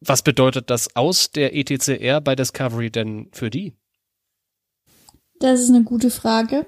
[0.01, 3.75] Was bedeutet das aus der ETCR bei Discovery denn für die?
[5.39, 6.67] Das ist eine gute Frage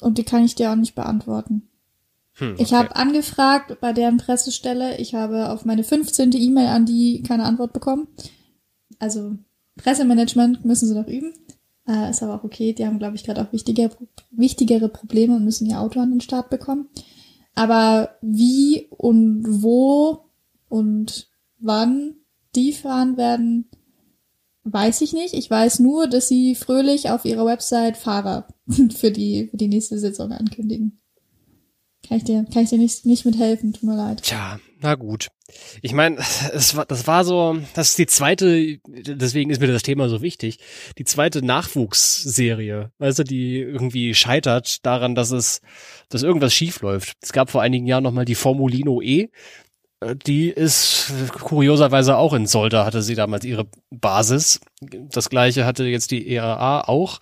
[0.00, 1.68] und die kann ich dir auch nicht beantworten.
[2.34, 2.62] Hm, okay.
[2.62, 4.98] Ich habe angefragt bei deren Pressestelle.
[4.98, 6.32] Ich habe auf meine 15.
[6.32, 8.08] E-Mail an die keine Antwort bekommen.
[8.98, 9.36] Also
[9.76, 11.34] Pressemanagement müssen sie noch üben.
[11.86, 12.72] Äh, ist aber auch okay.
[12.72, 13.90] Die haben, glaube ich, gerade auch wichtiger,
[14.30, 16.88] wichtigere Probleme und müssen ihr Auto an den Start bekommen.
[17.54, 20.24] Aber wie und wo
[20.68, 22.16] und wann
[22.54, 23.68] die fahren werden,
[24.64, 25.34] weiß ich nicht.
[25.34, 28.48] Ich weiß nur, dass sie fröhlich auf ihrer Website Fahrer
[28.96, 31.01] für die, für die nächste Saison ankündigen.
[32.12, 34.22] Kann ich dir, kann ich dir nicht, nicht mithelfen, tut mir leid.
[34.22, 35.28] Tja, na gut.
[35.80, 36.18] Ich meine,
[36.52, 40.20] es war, das war so, das ist die zweite, deswegen ist mir das Thema so
[40.20, 40.58] wichtig,
[40.98, 45.62] die zweite Nachwuchsserie, weißt du, die irgendwie scheitert daran, dass es,
[46.10, 47.14] dass irgendwas schief läuft.
[47.22, 49.30] Es gab vor einigen Jahren nochmal die Formulino E,
[50.26, 54.60] die ist kurioserweise auch in Solda, hatte sie damals ihre Basis.
[54.82, 57.20] Das gleiche hatte jetzt die ERA auch.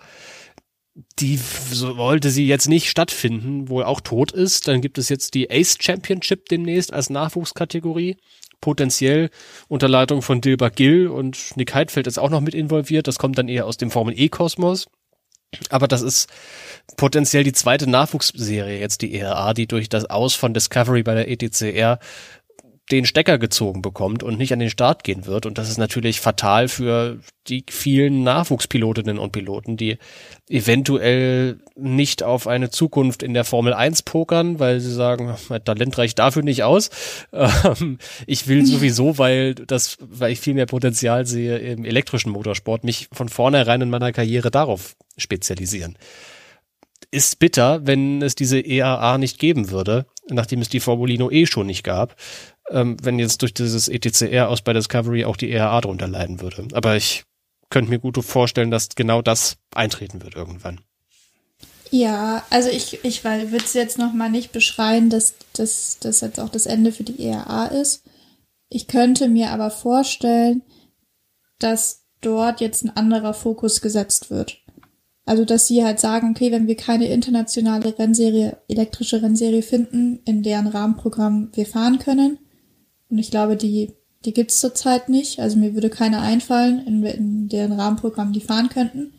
[1.19, 4.67] Die wollte sie jetzt nicht stattfinden, wohl auch tot ist.
[4.67, 8.17] Dann gibt es jetzt die Ace Championship demnächst als Nachwuchskategorie.
[8.59, 9.29] Potenziell
[9.67, 13.07] unter Leitung von Dilbert Gill und Nick Heidfeld ist auch noch mit involviert.
[13.07, 14.87] Das kommt dann eher aus dem Formel E-Kosmos.
[15.69, 16.29] Aber das ist
[16.97, 21.29] potenziell die zweite Nachwuchsserie jetzt die ERA, die durch das Aus von Discovery bei der
[21.29, 21.99] ETCR
[22.91, 25.45] den Stecker gezogen bekommt und nicht an den Start gehen wird.
[25.45, 29.97] Und das ist natürlich fatal für die vielen Nachwuchspilotinnen und Piloten, die
[30.49, 35.97] eventuell nicht auf eine Zukunft in der Formel 1 pokern, weil sie sagen, mein Talent
[35.97, 36.89] reicht dafür nicht aus.
[37.33, 42.83] Ähm, ich will sowieso, weil das, weil ich viel mehr Potenzial sehe im elektrischen Motorsport,
[42.83, 45.97] mich von vornherein in meiner Karriere darauf spezialisieren.
[47.09, 51.67] Ist bitter, wenn es diese EAA nicht geben würde, nachdem es die Formulino E schon
[51.67, 52.15] nicht gab
[52.71, 56.67] ähm, wenn jetzt durch dieses ETCR aus bei Discovery auch die ERA drunter leiden würde.
[56.73, 57.23] Aber ich
[57.69, 60.81] könnte mir gut vorstellen, dass genau das eintreten wird irgendwann.
[61.89, 66.65] Ja, also ich, ich würde es jetzt nochmal nicht beschreien, dass das jetzt auch das
[66.65, 68.03] Ende für die ERA ist.
[68.69, 70.63] Ich könnte mir aber vorstellen,
[71.59, 74.59] dass dort jetzt ein anderer Fokus gesetzt wird.
[75.25, 80.43] Also, dass sie halt sagen, okay, wenn wir keine internationale Rennserie, elektrische Rennserie finden, in
[80.43, 82.39] deren Rahmenprogramm wir fahren können,
[83.11, 83.91] und ich glaube, die,
[84.25, 85.39] die gibt's zurzeit nicht.
[85.39, 89.13] Also mir würde keine einfallen, in, in deren Rahmenprogramm die fahren könnten.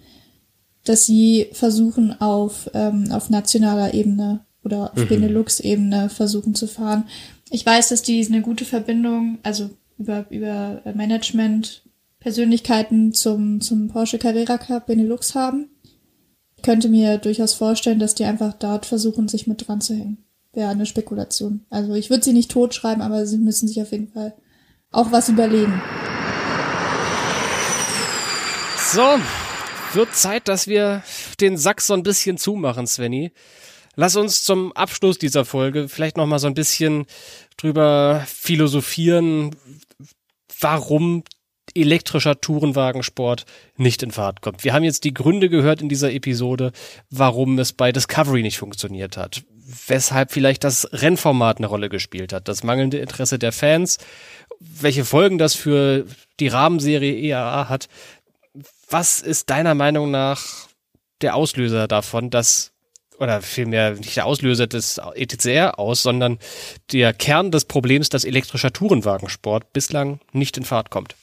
[0.85, 5.09] Dass sie versuchen, auf, ähm, auf nationaler Ebene oder auf mhm.
[5.09, 7.05] Benelux-Ebene versuchen zu fahren.
[7.51, 11.83] Ich weiß, dass die eine gute Verbindung, also über, über Management,
[12.19, 15.69] Persönlichkeiten zum, zum Porsche Carrera Cup Benelux haben.
[16.57, 20.25] Ich könnte mir durchaus vorstellen, dass die einfach dort versuchen, sich mit dran zu hängen
[20.53, 21.65] wäre eine Spekulation.
[21.71, 24.35] Also ich würde sie nicht totschreiben, aber sie müssen sich auf jeden Fall
[24.91, 25.81] auch was überlegen.
[28.93, 29.19] So,
[29.95, 31.03] wird Zeit, dass wir
[31.41, 33.33] den Sack so ein bisschen zumachen, Svenny.
[33.95, 37.07] Lass uns zum Abschluss dieser Folge vielleicht noch mal so ein bisschen
[37.57, 39.57] drüber philosophieren,
[40.61, 41.25] warum
[41.75, 43.45] elektrischer Tourenwagensport
[43.77, 44.65] nicht in Fahrt kommt.
[44.65, 46.73] Wir haben jetzt die Gründe gehört in dieser Episode,
[47.11, 49.43] warum es bei Discovery nicht funktioniert hat
[49.87, 53.99] weshalb vielleicht das Rennformat eine Rolle gespielt hat, das mangelnde Interesse der Fans,
[54.61, 56.07] welche Folgen das für
[56.41, 57.89] die Rahmenserie EAA hat.
[58.91, 60.69] Was ist deiner Meinung nach
[61.21, 62.71] der Auslöser davon, dass
[63.19, 66.39] oder vielmehr nicht der Auslöser des ETCR aus, sondern
[66.91, 71.15] der Kern des Problems, dass elektrischer Tourenwagensport bislang nicht in Fahrt kommt?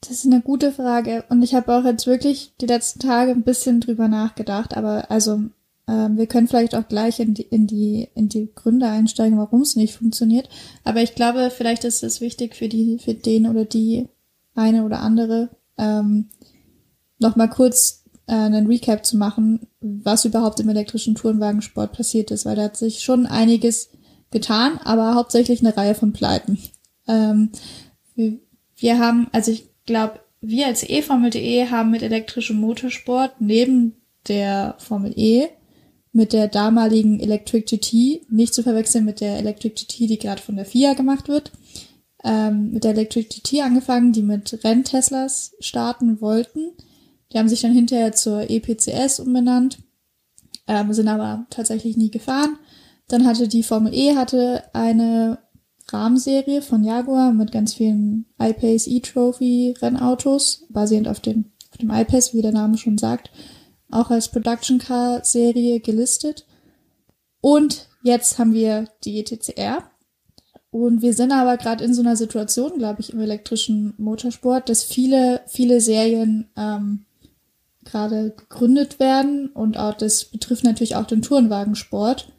[0.00, 3.42] Das ist eine gute Frage und ich habe auch jetzt wirklich die letzten Tage ein
[3.42, 5.42] bisschen drüber nachgedacht, aber also
[5.86, 9.60] ähm, wir können vielleicht auch gleich in die, in die, in die Gründe einsteigen, warum
[9.60, 10.48] es nicht funktioniert.
[10.84, 14.08] Aber ich glaube, vielleicht ist es wichtig für die, für den oder die
[14.54, 16.28] eine oder andere, ähm,
[17.18, 22.56] nochmal kurz äh, einen Recap zu machen, was überhaupt im elektrischen Tourenwagensport passiert ist, weil
[22.56, 23.90] da hat sich schon einiges
[24.30, 26.58] getan, aber hauptsächlich eine Reihe von Pleiten.
[27.06, 27.50] Ähm,
[28.14, 28.38] wir,
[28.76, 33.96] wir haben, also ich glaube, wir als e-Formel.de haben mit elektrischem Motorsport neben
[34.28, 35.48] der Formel E
[36.12, 40.56] mit der damaligen Electric GT, nicht zu verwechseln mit der Electric GT, die gerade von
[40.56, 41.52] der FIA gemacht wird,
[42.24, 46.72] ähm, mit der Electric GT angefangen, die mit Rennteslas starten wollten.
[47.32, 49.78] Die haben sich dann hinterher zur EPCS umbenannt,
[50.66, 52.58] ähm, sind aber tatsächlich nie gefahren.
[53.06, 55.38] Dann hatte die Formel E hatte eine
[55.92, 62.34] Rahmenserie von Jaguar mit ganz vielen iPace E-Trophy Rennautos, basierend auf dem, auf dem iPace,
[62.34, 63.30] wie der Name schon sagt
[63.90, 66.46] auch als Production Car Serie gelistet.
[67.40, 69.90] Und jetzt haben wir die ETCR.
[70.70, 74.84] Und wir sind aber gerade in so einer Situation, glaube ich, im elektrischen Motorsport, dass
[74.84, 77.06] viele, viele Serien ähm,
[77.84, 82.30] gerade gegründet werden und auch das betrifft natürlich auch den Tourenwagensport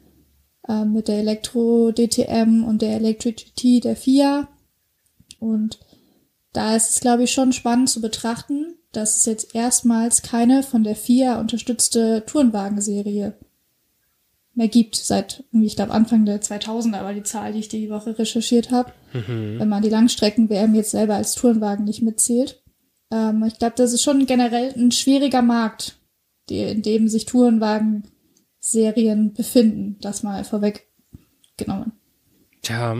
[0.68, 4.48] äh, mit der Elektro DTM und der Electric GT der FIA.
[5.38, 5.80] Und
[6.52, 10.84] da ist es, glaube ich, schon spannend zu betrachten, dass es jetzt erstmals keine von
[10.84, 13.34] der FIA unterstützte Tourenwagenserie
[14.54, 18.18] mehr gibt seit, ich glaube, Anfang der 2000er war die Zahl, die ich die Woche
[18.18, 18.92] recherchiert habe.
[19.12, 19.60] Mhm.
[19.60, 22.62] Wenn man die Langstrecken-WM jetzt selber als Tourenwagen nicht mitzählt.
[23.10, 25.96] Ähm, ich glaube, das ist schon generell ein schwieriger Markt,
[26.50, 27.24] die, in dem sich
[28.62, 29.96] Tourenwagen-Serien befinden.
[30.00, 31.92] Das mal vorweggenommen.
[32.62, 32.96] Tja,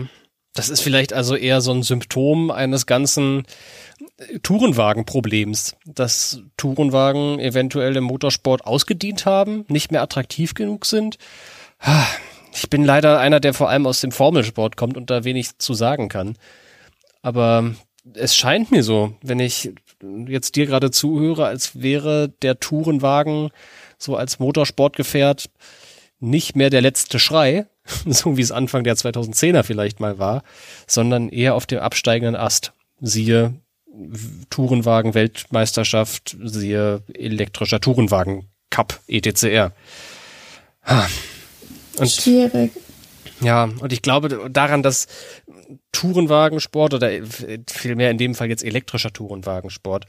[0.53, 3.43] das ist vielleicht also eher so ein Symptom eines ganzen
[4.43, 11.17] Tourenwagen-Problems, dass Tourenwagen eventuell im Motorsport ausgedient haben, nicht mehr attraktiv genug sind.
[12.53, 15.73] Ich bin leider einer, der vor allem aus dem Formelsport kommt und da wenig zu
[15.73, 16.37] sagen kann.
[17.21, 17.73] Aber
[18.13, 19.71] es scheint mir so, wenn ich
[20.27, 23.49] jetzt dir gerade zuhöre, als wäre der Tourenwagen
[23.97, 25.49] so als Motorsportgefährt
[26.19, 27.67] nicht mehr der letzte Schrei,
[28.05, 30.43] so wie es Anfang der 2010er vielleicht mal war,
[30.87, 32.73] sondern eher auf dem absteigenden Ast.
[33.01, 33.53] Siehe
[34.49, 39.71] Tourenwagen Weltmeisterschaft, siehe elektrischer Tourenwagen Cup ETCR.
[41.97, 42.71] Und, Schwierig.
[43.41, 45.07] Ja, und ich glaube daran, dass
[45.91, 47.11] Tourenwagensport oder
[47.69, 50.05] vielmehr in dem Fall jetzt elektrischer Tourenwagensport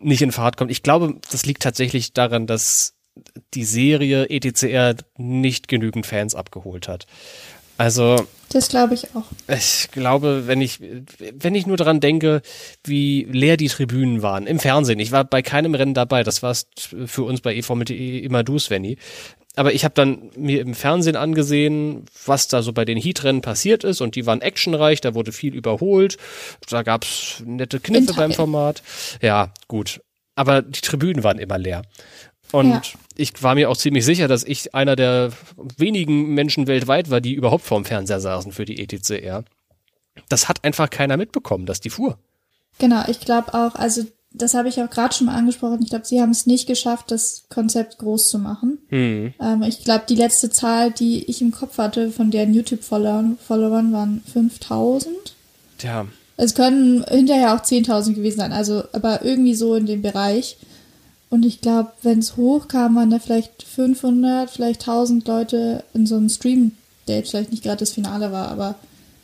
[0.00, 0.70] nicht in Fahrt kommt.
[0.70, 2.94] Ich glaube, das liegt tatsächlich daran, dass
[3.54, 7.06] die Serie ETCR nicht genügend Fans abgeholt hat.
[7.78, 8.26] Also.
[8.50, 9.24] Das glaube ich auch.
[9.48, 12.42] Ich glaube, wenn ich, wenn ich nur daran denke,
[12.84, 15.00] wie leer die Tribünen waren im Fernsehen.
[15.00, 16.22] Ich war bei keinem Rennen dabei.
[16.22, 18.98] Das war für uns bei eVomit.de immer du, Svenny.
[19.54, 23.84] Aber ich habe dann mir im Fernsehen angesehen, was da so bei den Heatrennen passiert
[23.84, 26.16] ist und die waren actionreich, da wurde viel überholt,
[26.70, 28.82] da gab's nette Kniffe beim Format.
[29.20, 30.00] Ja, gut.
[30.36, 31.82] Aber die Tribünen waren immer leer.
[32.52, 32.82] Und ja.
[33.16, 35.32] ich war mir auch ziemlich sicher, dass ich einer der
[35.76, 39.44] wenigen Menschen weltweit war, die überhaupt vorm Fernseher saßen für die ETCR.
[40.28, 42.18] Das hat einfach keiner mitbekommen, dass die fuhr.
[42.78, 45.80] Genau, ich glaube auch, also das habe ich auch gerade schon mal angesprochen.
[45.82, 48.78] Ich glaube, sie haben es nicht geschafft, das Konzept groß zu machen.
[48.88, 49.34] Hm.
[49.40, 53.92] Ähm, ich glaube, die letzte Zahl, die ich im Kopf hatte von deren YouTube-Followern Followern
[53.92, 55.14] waren 5000.
[55.80, 56.06] Ja.
[56.36, 60.56] Es können hinterher auch 10.000 gewesen sein, also aber irgendwie so in dem Bereich.
[61.32, 66.16] Und ich glaube, wenn es hochkam, waren da vielleicht 500, vielleicht 1000 Leute in so
[66.16, 66.72] einem Stream,
[67.08, 68.74] der jetzt vielleicht nicht gerade das Finale war, aber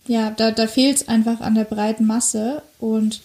[0.07, 2.63] ja, da, da fehlt es einfach an der breiten Masse.
[2.79, 3.21] Und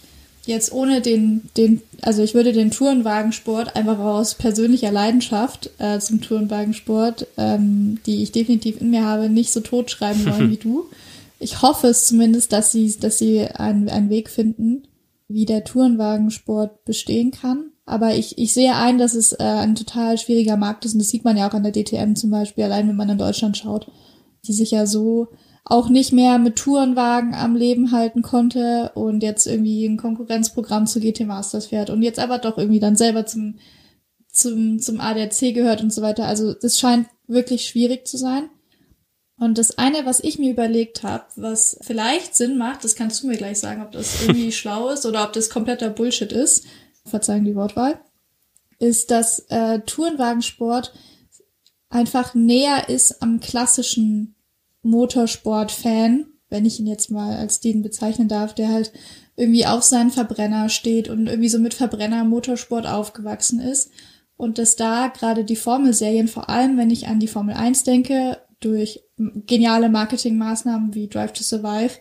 [0.45, 6.19] jetzt ohne den, den, also ich würde den Tourenwagensport einfach aus persönlicher Leidenschaft äh, zum
[6.19, 10.89] Tourenwagensport, ähm, die ich definitiv in mir habe, nicht so totschreiben wollen wie du.
[11.39, 14.83] Ich hoffe es zumindest, dass sie, dass sie einen, einen Weg finden,
[15.29, 17.69] wie der Tourenwagensport bestehen kann.
[17.85, 21.09] Aber ich, ich sehe ein, dass es äh, ein total schwieriger Markt ist und das
[21.09, 23.91] sieht man ja auch an der DTM zum Beispiel, allein wenn man in Deutschland schaut,
[24.47, 25.27] die sich ja so
[25.65, 30.99] auch nicht mehr mit Tourenwagen am Leben halten konnte und jetzt irgendwie ein Konkurrenzprogramm zu
[30.99, 33.59] GT Masters fährt und jetzt aber doch irgendwie dann selber zum,
[34.29, 36.25] zum, zum ADAC gehört und so weiter.
[36.25, 38.49] Also das scheint wirklich schwierig zu sein.
[39.37, 43.27] Und das eine, was ich mir überlegt habe, was vielleicht Sinn macht, das kannst du
[43.27, 46.65] mir gleich sagen, ob das irgendwie schlau ist oder ob das kompletter Bullshit ist,
[47.05, 47.99] verzeihen die Wortwahl,
[48.79, 50.93] ist, dass äh, Tourenwagensport
[51.89, 54.35] einfach näher ist am klassischen
[54.81, 58.91] Motorsport-Fan, wenn ich ihn jetzt mal als den bezeichnen darf, der halt
[59.35, 63.91] irgendwie auf seinen Verbrenner steht und irgendwie so mit Verbrenner Motorsport aufgewachsen ist.
[64.35, 68.39] Und dass da gerade die Formelserien, vor allem wenn ich an die Formel 1 denke,
[68.59, 71.99] durch geniale Marketingmaßnahmen wie Drive to Survive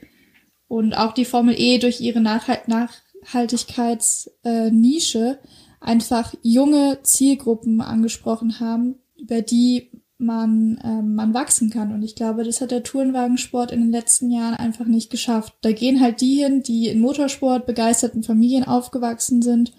[0.68, 5.38] und auch die Formel E durch ihre Nachhalt nach Nachhaltigkeitsnische
[5.80, 11.92] einfach junge Zielgruppen angesprochen haben, über die man, ähm, man wachsen kann.
[11.92, 15.54] Und ich glaube, das hat der Tourenwagensport in den letzten Jahren einfach nicht geschafft.
[15.62, 19.72] Da gehen halt die hin, die in Motorsport begeisterten Familien aufgewachsen sind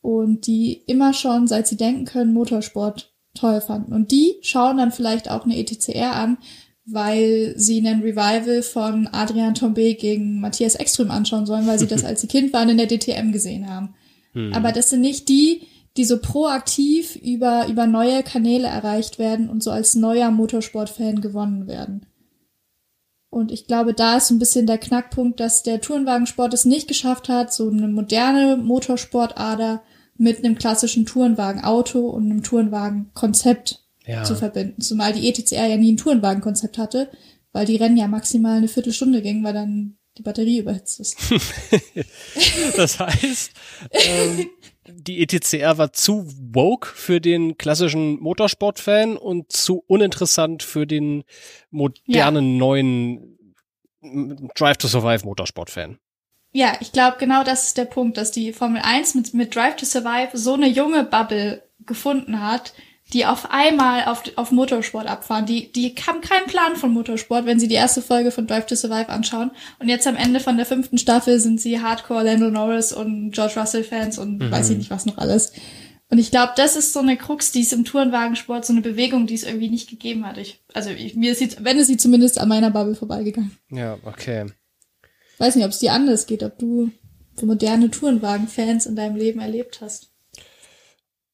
[0.00, 3.92] und die immer schon, seit sie denken können, Motorsport toll fanden.
[3.92, 6.38] Und die schauen dann vielleicht auch eine ETCR an,
[6.86, 12.04] weil sie einen Revival von Adrian Tombe gegen Matthias Ekström anschauen sollen, weil sie das
[12.04, 13.94] als sie Kind waren in der DTM gesehen haben.
[14.32, 14.52] Hm.
[14.52, 15.62] Aber das sind nicht die,
[15.96, 21.66] die so proaktiv über, über neue Kanäle erreicht werden und so als neuer Motorsportfan gewonnen
[21.66, 22.06] werden.
[23.30, 26.86] Und ich glaube, da ist so ein bisschen der Knackpunkt, dass der Tourenwagensport es nicht
[26.86, 29.82] geschafft hat, so eine moderne Motorsportader
[30.16, 34.24] mit einem klassischen Tourenwagen-Auto und einem Tourenwagen-Konzept ja.
[34.24, 34.80] zu verbinden.
[34.80, 37.10] Zumal die ETCR ja nie ein Tourenwagenkonzept hatte,
[37.52, 41.16] weil die Rennen ja maximal eine Viertelstunde gingen, weil dann die Batterie überhitzt ist.
[42.76, 43.52] das heißt,
[43.90, 44.50] ähm,
[44.86, 51.24] die ETCR war zu woke für den klassischen Motorsport-Fan und zu uninteressant für den
[51.70, 52.58] modernen ja.
[52.58, 53.38] neuen
[54.54, 55.98] Drive to Survive Motorsport-Fan.
[56.52, 59.76] Ja, ich glaube, genau das ist der Punkt, dass die Formel 1 mit, mit Drive
[59.76, 62.74] to Survive so eine junge Bubble gefunden hat,
[63.12, 65.46] die auf einmal auf, auf Motorsport abfahren.
[65.46, 68.74] Die, die haben keinen Plan von Motorsport, wenn sie die erste Folge von Drive to
[68.74, 69.50] Survive anschauen.
[69.78, 73.54] Und jetzt am Ende von der fünften Staffel sind sie Hardcore Lando Norris und George
[73.56, 74.50] Russell Fans und mhm.
[74.50, 75.52] weiß ich nicht was noch alles.
[76.10, 79.26] Und ich glaube, das ist so eine Krux, die es im Tourenwagensport, so eine Bewegung,
[79.26, 80.38] die es irgendwie nicht gegeben hat.
[80.38, 83.56] Ich, also ich, mir ist sie, wenn es sie zumindest an meiner Bubble vorbeigegangen.
[83.70, 84.46] Ja, okay.
[85.38, 86.90] Weiß nicht, ob es dir anders geht, ob du
[87.36, 90.12] so moderne Tourenwagen-Fans in deinem Leben erlebt hast.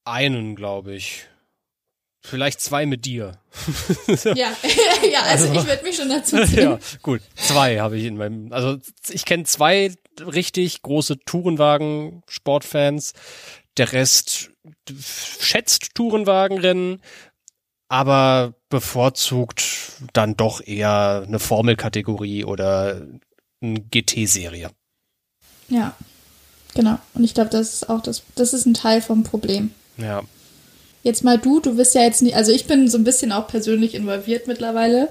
[0.05, 1.27] Einen, glaube ich
[2.23, 3.39] Vielleicht zwei mit dir.
[4.25, 4.35] ja,
[5.11, 6.73] ja, also, also ich würde mich schon dazu zählen.
[6.73, 7.23] Ja, gut.
[7.35, 13.15] Zwei habe ich in meinem, also ich kenne zwei richtig große Tourenwagen-Sportfans.
[13.79, 14.51] Der Rest
[15.41, 17.01] schätzt Tourenwagenrennen,
[17.89, 19.65] aber bevorzugt
[20.13, 23.07] dann doch eher eine Formelkategorie oder
[23.63, 24.71] eine GT-Serie.
[25.69, 25.97] Ja,
[26.75, 26.99] genau.
[27.15, 29.73] Und ich glaube, das ist auch das, das ist ein Teil vom Problem.
[29.97, 30.23] Ja.
[31.03, 33.49] Jetzt mal du, du bist ja jetzt nicht, also ich bin so ein bisschen auch
[33.49, 35.09] persönlich involviert mittlerweile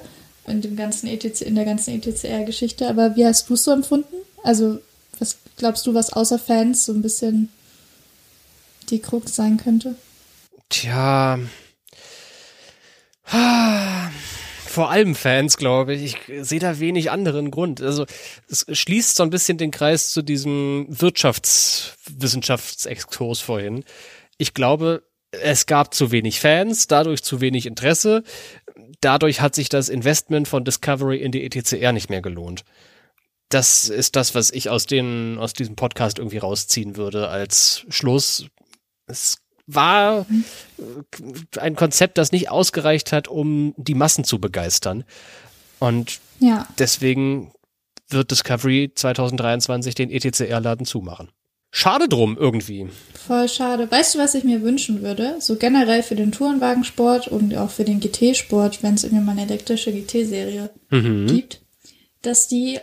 [0.47, 4.15] in dem ganzen ETC, in der ganzen ETCR-Geschichte, aber wie hast du es so empfunden?
[4.43, 4.79] Also,
[5.17, 7.49] was glaubst du, was außer Fans so ein bisschen
[8.89, 9.95] die Krux sein könnte?
[10.69, 11.39] Tja.
[14.65, 16.15] Vor allem Fans, glaube ich.
[16.27, 17.81] Ich sehe da wenig anderen Grund.
[17.81, 18.05] Also
[18.47, 23.83] es schließt so ein bisschen den Kreis zu diesem Wirtschaftswissenschaftsexkurs vorhin.
[24.37, 28.23] Ich glaube, es gab zu wenig Fans, dadurch zu wenig Interesse.
[29.01, 32.63] Dadurch hat sich das Investment von Discovery in die ETCR nicht mehr gelohnt.
[33.49, 38.45] Das ist das, was ich aus, den, aus diesem Podcast irgendwie rausziehen würde als Schluss.
[39.07, 40.25] Es war
[41.57, 45.03] ein Konzept, das nicht ausgereicht hat, um die Massen zu begeistern.
[45.79, 46.67] Und ja.
[46.77, 47.51] deswegen
[48.09, 51.29] wird Discovery 2023 den ETCR-Laden zumachen.
[51.71, 52.87] Schade drum irgendwie.
[53.13, 53.89] Voll schade.
[53.89, 55.35] Weißt du, was ich mir wünschen würde?
[55.39, 59.43] So generell für den Tourenwagensport und auch für den GT-Sport, wenn es irgendwie mal eine
[59.43, 61.27] elektrische GT-Serie mhm.
[61.27, 61.61] gibt,
[62.21, 62.79] dass die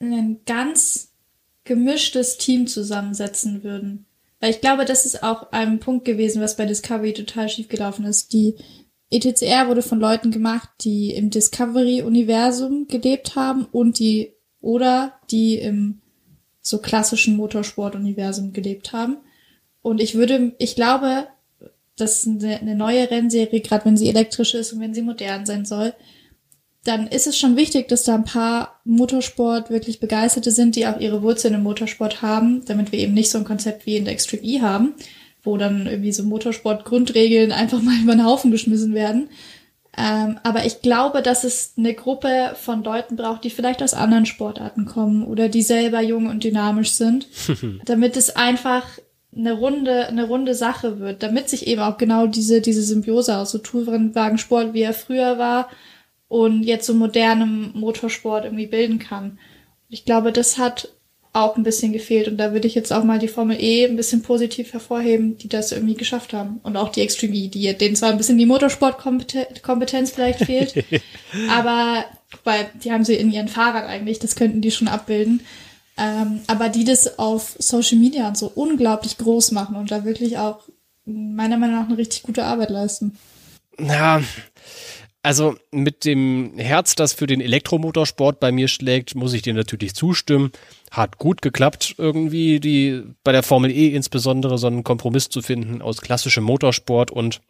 [0.00, 1.12] ein ganz
[1.64, 4.06] gemischtes Team zusammensetzen würden.
[4.40, 8.04] Weil ich glaube, das ist auch ein Punkt gewesen, was bei Discovery total schief gelaufen
[8.04, 8.32] ist.
[8.32, 8.56] Die
[9.10, 16.00] ETCR wurde von Leuten gemacht, die im Discovery-Universum gelebt haben und die oder die im
[16.62, 19.18] so klassischen Motorsport-Universum gelebt haben.
[19.82, 21.26] Und ich würde, ich glaube,
[21.96, 25.92] dass eine, neue Rennserie, gerade wenn sie elektrisch ist und wenn sie modern sein soll,
[26.84, 30.98] dann ist es schon wichtig, dass da ein paar Motorsport wirklich Begeisterte sind, die auch
[30.98, 34.14] ihre Wurzeln im Motorsport haben, damit wir eben nicht so ein Konzept wie in der
[34.14, 34.94] Extreme E haben,
[35.44, 39.28] wo dann irgendwie so Motorsport-Grundregeln einfach mal über den Haufen geschmissen werden,
[39.96, 44.24] ähm, aber ich glaube, dass es eine Gruppe von Leuten braucht, die vielleicht aus anderen
[44.24, 47.26] Sportarten kommen oder die selber jung und dynamisch sind,
[47.84, 48.86] damit es einfach
[49.34, 53.50] eine runde, eine runde Sache wird, damit sich eben auch genau diese, diese Symbiose aus
[53.50, 55.68] so Tourenwagensport, wie er früher war,
[56.28, 59.38] und jetzt so modernem Motorsport irgendwie bilden kann.
[59.90, 60.88] Ich glaube, das hat
[61.32, 62.28] auch ein bisschen gefehlt.
[62.28, 65.48] Und da würde ich jetzt auch mal die Formel E ein bisschen positiv hervorheben, die
[65.48, 66.60] das irgendwie geschafft haben.
[66.62, 70.84] Und auch die Extreme E, die denen zwar ein bisschen die Motorsportkompetenz vielleicht fehlt,
[71.50, 72.04] aber
[72.44, 75.40] weil die haben sie in ihren Fahrrad eigentlich, das könnten die schon abbilden.
[75.98, 80.38] Ähm, aber die das auf Social Media und so unglaublich groß machen und da wirklich
[80.38, 80.60] auch
[81.04, 83.16] meiner Meinung nach eine richtig gute Arbeit leisten.
[83.78, 84.22] Ja,
[85.22, 89.94] also mit dem Herz, das für den Elektromotorsport bei mir schlägt, muss ich dir natürlich
[89.94, 90.50] zustimmen.
[90.92, 95.80] Hat gut geklappt, irgendwie die bei der Formel E insbesondere so einen Kompromiss zu finden
[95.80, 97.40] aus klassischem Motorsport und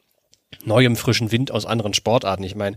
[0.65, 2.45] neuem frischen Wind aus anderen Sportarten.
[2.45, 2.77] Ich meine,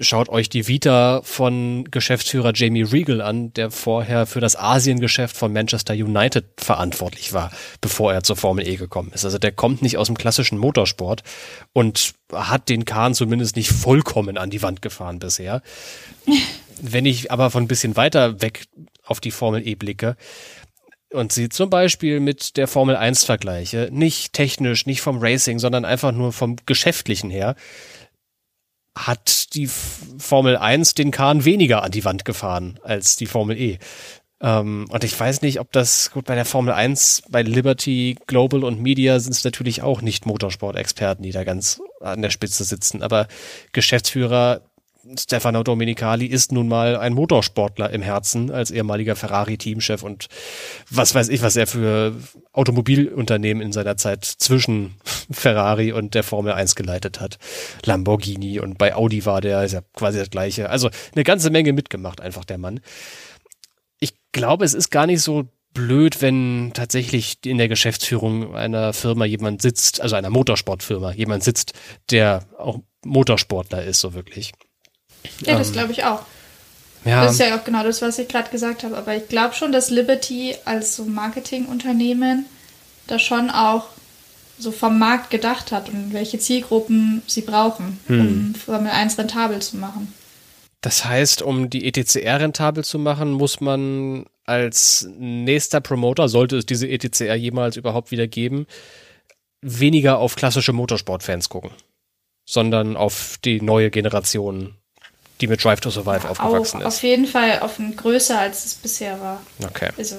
[0.00, 5.52] schaut euch die Vita von Geschäftsführer Jamie Regal an, der vorher für das Asiengeschäft von
[5.52, 9.24] Manchester United verantwortlich war, bevor er zur Formel E gekommen ist.
[9.24, 11.22] Also der kommt nicht aus dem klassischen Motorsport
[11.72, 15.62] und hat den Kahn zumindest nicht vollkommen an die Wand gefahren bisher.
[16.80, 18.66] Wenn ich aber von ein bisschen weiter weg
[19.04, 20.16] auf die Formel E blicke,
[21.14, 25.84] und sie zum Beispiel mit der Formel 1 vergleiche, nicht technisch, nicht vom Racing, sondern
[25.84, 27.54] einfach nur vom Geschäftlichen her,
[28.96, 33.78] hat die Formel 1 den Kahn weniger an die Wand gefahren als die Formel E.
[34.40, 38.64] Ähm, und ich weiß nicht, ob das, gut, bei der Formel 1, bei Liberty, Global
[38.64, 43.02] und Media sind es natürlich auch nicht Motorsport-Experten, die da ganz an der Spitze sitzen,
[43.02, 43.28] aber
[43.72, 44.62] Geschäftsführer
[45.18, 50.28] Stefano Domenicali ist nun mal ein Motorsportler im Herzen als ehemaliger Ferrari-Teamchef und
[50.90, 52.14] was weiß ich, was er für
[52.52, 54.94] Automobilunternehmen in seiner Zeit zwischen
[55.30, 57.38] Ferrari und der Formel 1 geleitet hat.
[57.84, 60.70] Lamborghini und bei Audi war der, ist ja quasi das gleiche.
[60.70, 62.80] Also eine ganze Menge mitgemacht einfach der Mann.
[64.00, 69.24] Ich glaube, es ist gar nicht so blöd, wenn tatsächlich in der Geschäftsführung einer Firma
[69.24, 71.74] jemand sitzt, also einer Motorsportfirma, jemand sitzt,
[72.10, 74.52] der auch Motorsportler ist, so wirklich.
[75.40, 76.22] Ja, das ähm, glaube ich auch.
[77.04, 77.24] Ja.
[77.24, 78.96] Das ist ja auch genau das, was ich gerade gesagt habe.
[78.96, 82.46] Aber ich glaube schon, dass Liberty als so Marketingunternehmen
[83.06, 83.88] da schon auch
[84.58, 88.20] so vom Markt gedacht hat und welche Zielgruppen sie brauchen, hm.
[88.20, 90.12] um Formel 1 rentabel zu machen.
[90.80, 96.66] Das heißt, um die ETCR rentabel zu machen, muss man als nächster Promoter, sollte es
[96.66, 98.66] diese ETCR jemals überhaupt wieder geben,
[99.62, 101.70] weniger auf klassische Motorsportfans gucken.
[102.46, 104.74] sondern auf die neue Generation,
[105.44, 106.86] die mit Drive to Survive aufgewachsen auch ist.
[106.86, 109.42] Auf jeden Fall auf ein größer, als es bisher war.
[109.62, 109.90] Okay.
[109.98, 110.16] Also,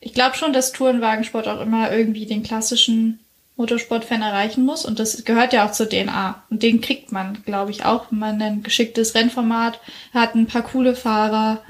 [0.00, 3.20] ich glaube schon, dass Tourenwagensport auch immer irgendwie den klassischen
[3.56, 4.84] Motorsportfan erreichen muss.
[4.84, 6.42] Und das gehört ja auch zur DNA.
[6.50, 9.80] Und den kriegt man, glaube ich, auch, wenn man ein geschicktes Rennformat
[10.12, 11.62] hat, ein paar coole Fahrer.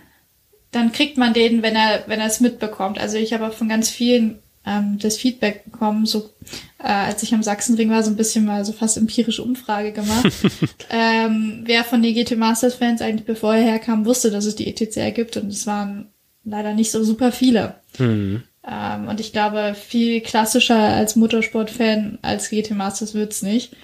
[0.73, 2.99] Dann kriegt man den, wenn er, wenn er es mitbekommt.
[2.99, 6.31] Also ich habe auch von ganz vielen ähm, das Feedback bekommen, so
[6.79, 10.33] äh, als ich am Sachsenring war, so ein bisschen mal so fast empirische Umfrage gemacht.
[10.91, 14.67] ähm, wer von den GT Masters Fans eigentlich bevor er herkam, wusste, dass es die
[14.67, 16.09] ETCR gibt und es waren
[16.45, 17.77] leider nicht so super viele.
[17.99, 18.43] Mhm.
[18.69, 23.75] Ähm, und ich glaube, viel klassischer als Motorsport-Fan als GT Masters wird's nicht.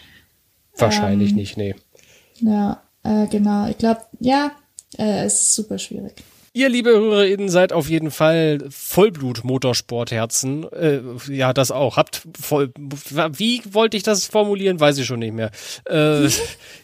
[0.76, 1.74] Wahrscheinlich Ähm, nicht, nee.
[2.40, 3.68] Ja, äh, genau.
[3.68, 4.52] Ich glaube, ja,
[4.98, 6.22] äh, es ist super schwierig.
[6.56, 10.64] Ihr, liebe HörerInnen, seid auf jeden Fall Vollblut-Motorsportherzen.
[10.72, 11.98] Äh, ja, das auch.
[11.98, 14.80] Habt voll, wie wollte ich das formulieren?
[14.80, 15.50] Weiß ich schon nicht mehr.
[15.84, 16.30] Äh,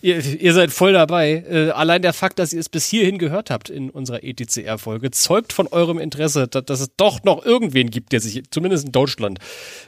[0.02, 1.42] ihr, ihr seid voll dabei.
[1.50, 5.54] Äh, allein der Fakt, dass ihr es bis hierhin gehört habt in unserer ETCR-Folge, zeugt
[5.54, 9.38] von eurem Interesse, dass, dass es doch noch irgendwen gibt, der sich zumindest in Deutschland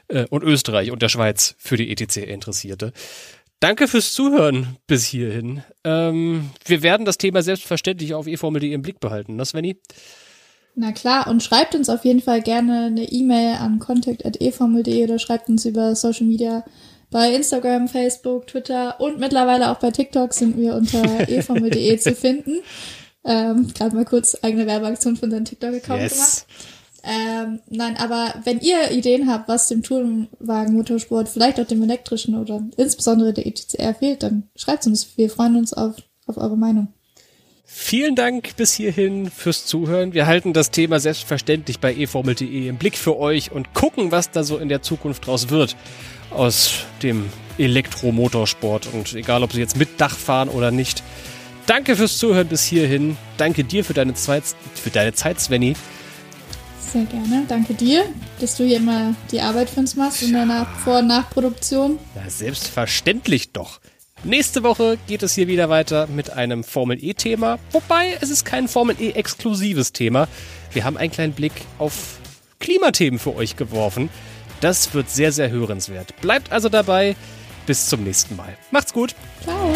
[0.08, 2.94] äh, und Österreich und der Schweiz für die ETCR interessierte.
[3.64, 5.62] Danke fürs Zuhören bis hierhin.
[5.84, 9.78] Ähm, wir werden das Thema selbstverständlich auf eFormel.de im Blick behalten, ne Svenny?
[10.74, 15.48] Na klar, und schreibt uns auf jeden Fall gerne eine E-Mail an contact.eformel.de oder schreibt
[15.48, 16.62] uns über Social Media
[17.10, 22.60] bei Instagram, Facebook, Twitter und mittlerweile auch bei TikTok sind wir unter eformel.de zu finden.
[23.24, 26.46] Ähm, Gerade mal kurz eigene Werbeaktion von unserem TikTok-Account gemacht.
[27.06, 32.62] Ähm, nein, aber wenn ihr Ideen habt, was dem Tourenwagen-Motorsport, vielleicht auch dem elektrischen oder
[32.78, 35.16] insbesondere der ETCR fehlt, dann schreibt uns.
[35.16, 35.96] Wir freuen uns auf,
[36.26, 36.88] auf eure Meinung.
[37.66, 40.14] Vielen Dank bis hierhin fürs Zuhören.
[40.14, 44.44] Wir halten das Thema selbstverständlich bei eFormel.de im Blick für euch und gucken, was da
[44.44, 45.76] so in der Zukunft draus wird
[46.30, 47.28] aus dem
[47.58, 48.88] Elektromotorsport.
[48.92, 51.02] Und egal, ob sie jetzt mit Dach fahren oder nicht.
[51.66, 53.16] Danke fürs Zuhören bis hierhin.
[53.36, 54.44] Danke dir für deine Zeit,
[54.74, 55.74] für deine Zeit Svenny.
[56.94, 57.44] Sehr gerne.
[57.48, 58.04] Danke dir,
[58.38, 61.98] dass du hier immer die Arbeit für uns machst in der Nach Vor- und Nachproduktion.
[62.14, 63.80] Na, selbstverständlich doch.
[64.22, 67.58] Nächste Woche geht es hier wieder weiter mit einem Formel E-Thema.
[67.72, 70.28] Wobei es ist kein Formel E-exklusives Thema.
[70.72, 72.20] Wir haben einen kleinen Blick auf
[72.60, 74.08] Klimathemen für euch geworfen.
[74.60, 76.14] Das wird sehr, sehr hörenswert.
[76.20, 77.16] Bleibt also dabei.
[77.66, 78.56] Bis zum nächsten Mal.
[78.70, 79.16] Macht's gut.
[79.42, 79.74] Ciao.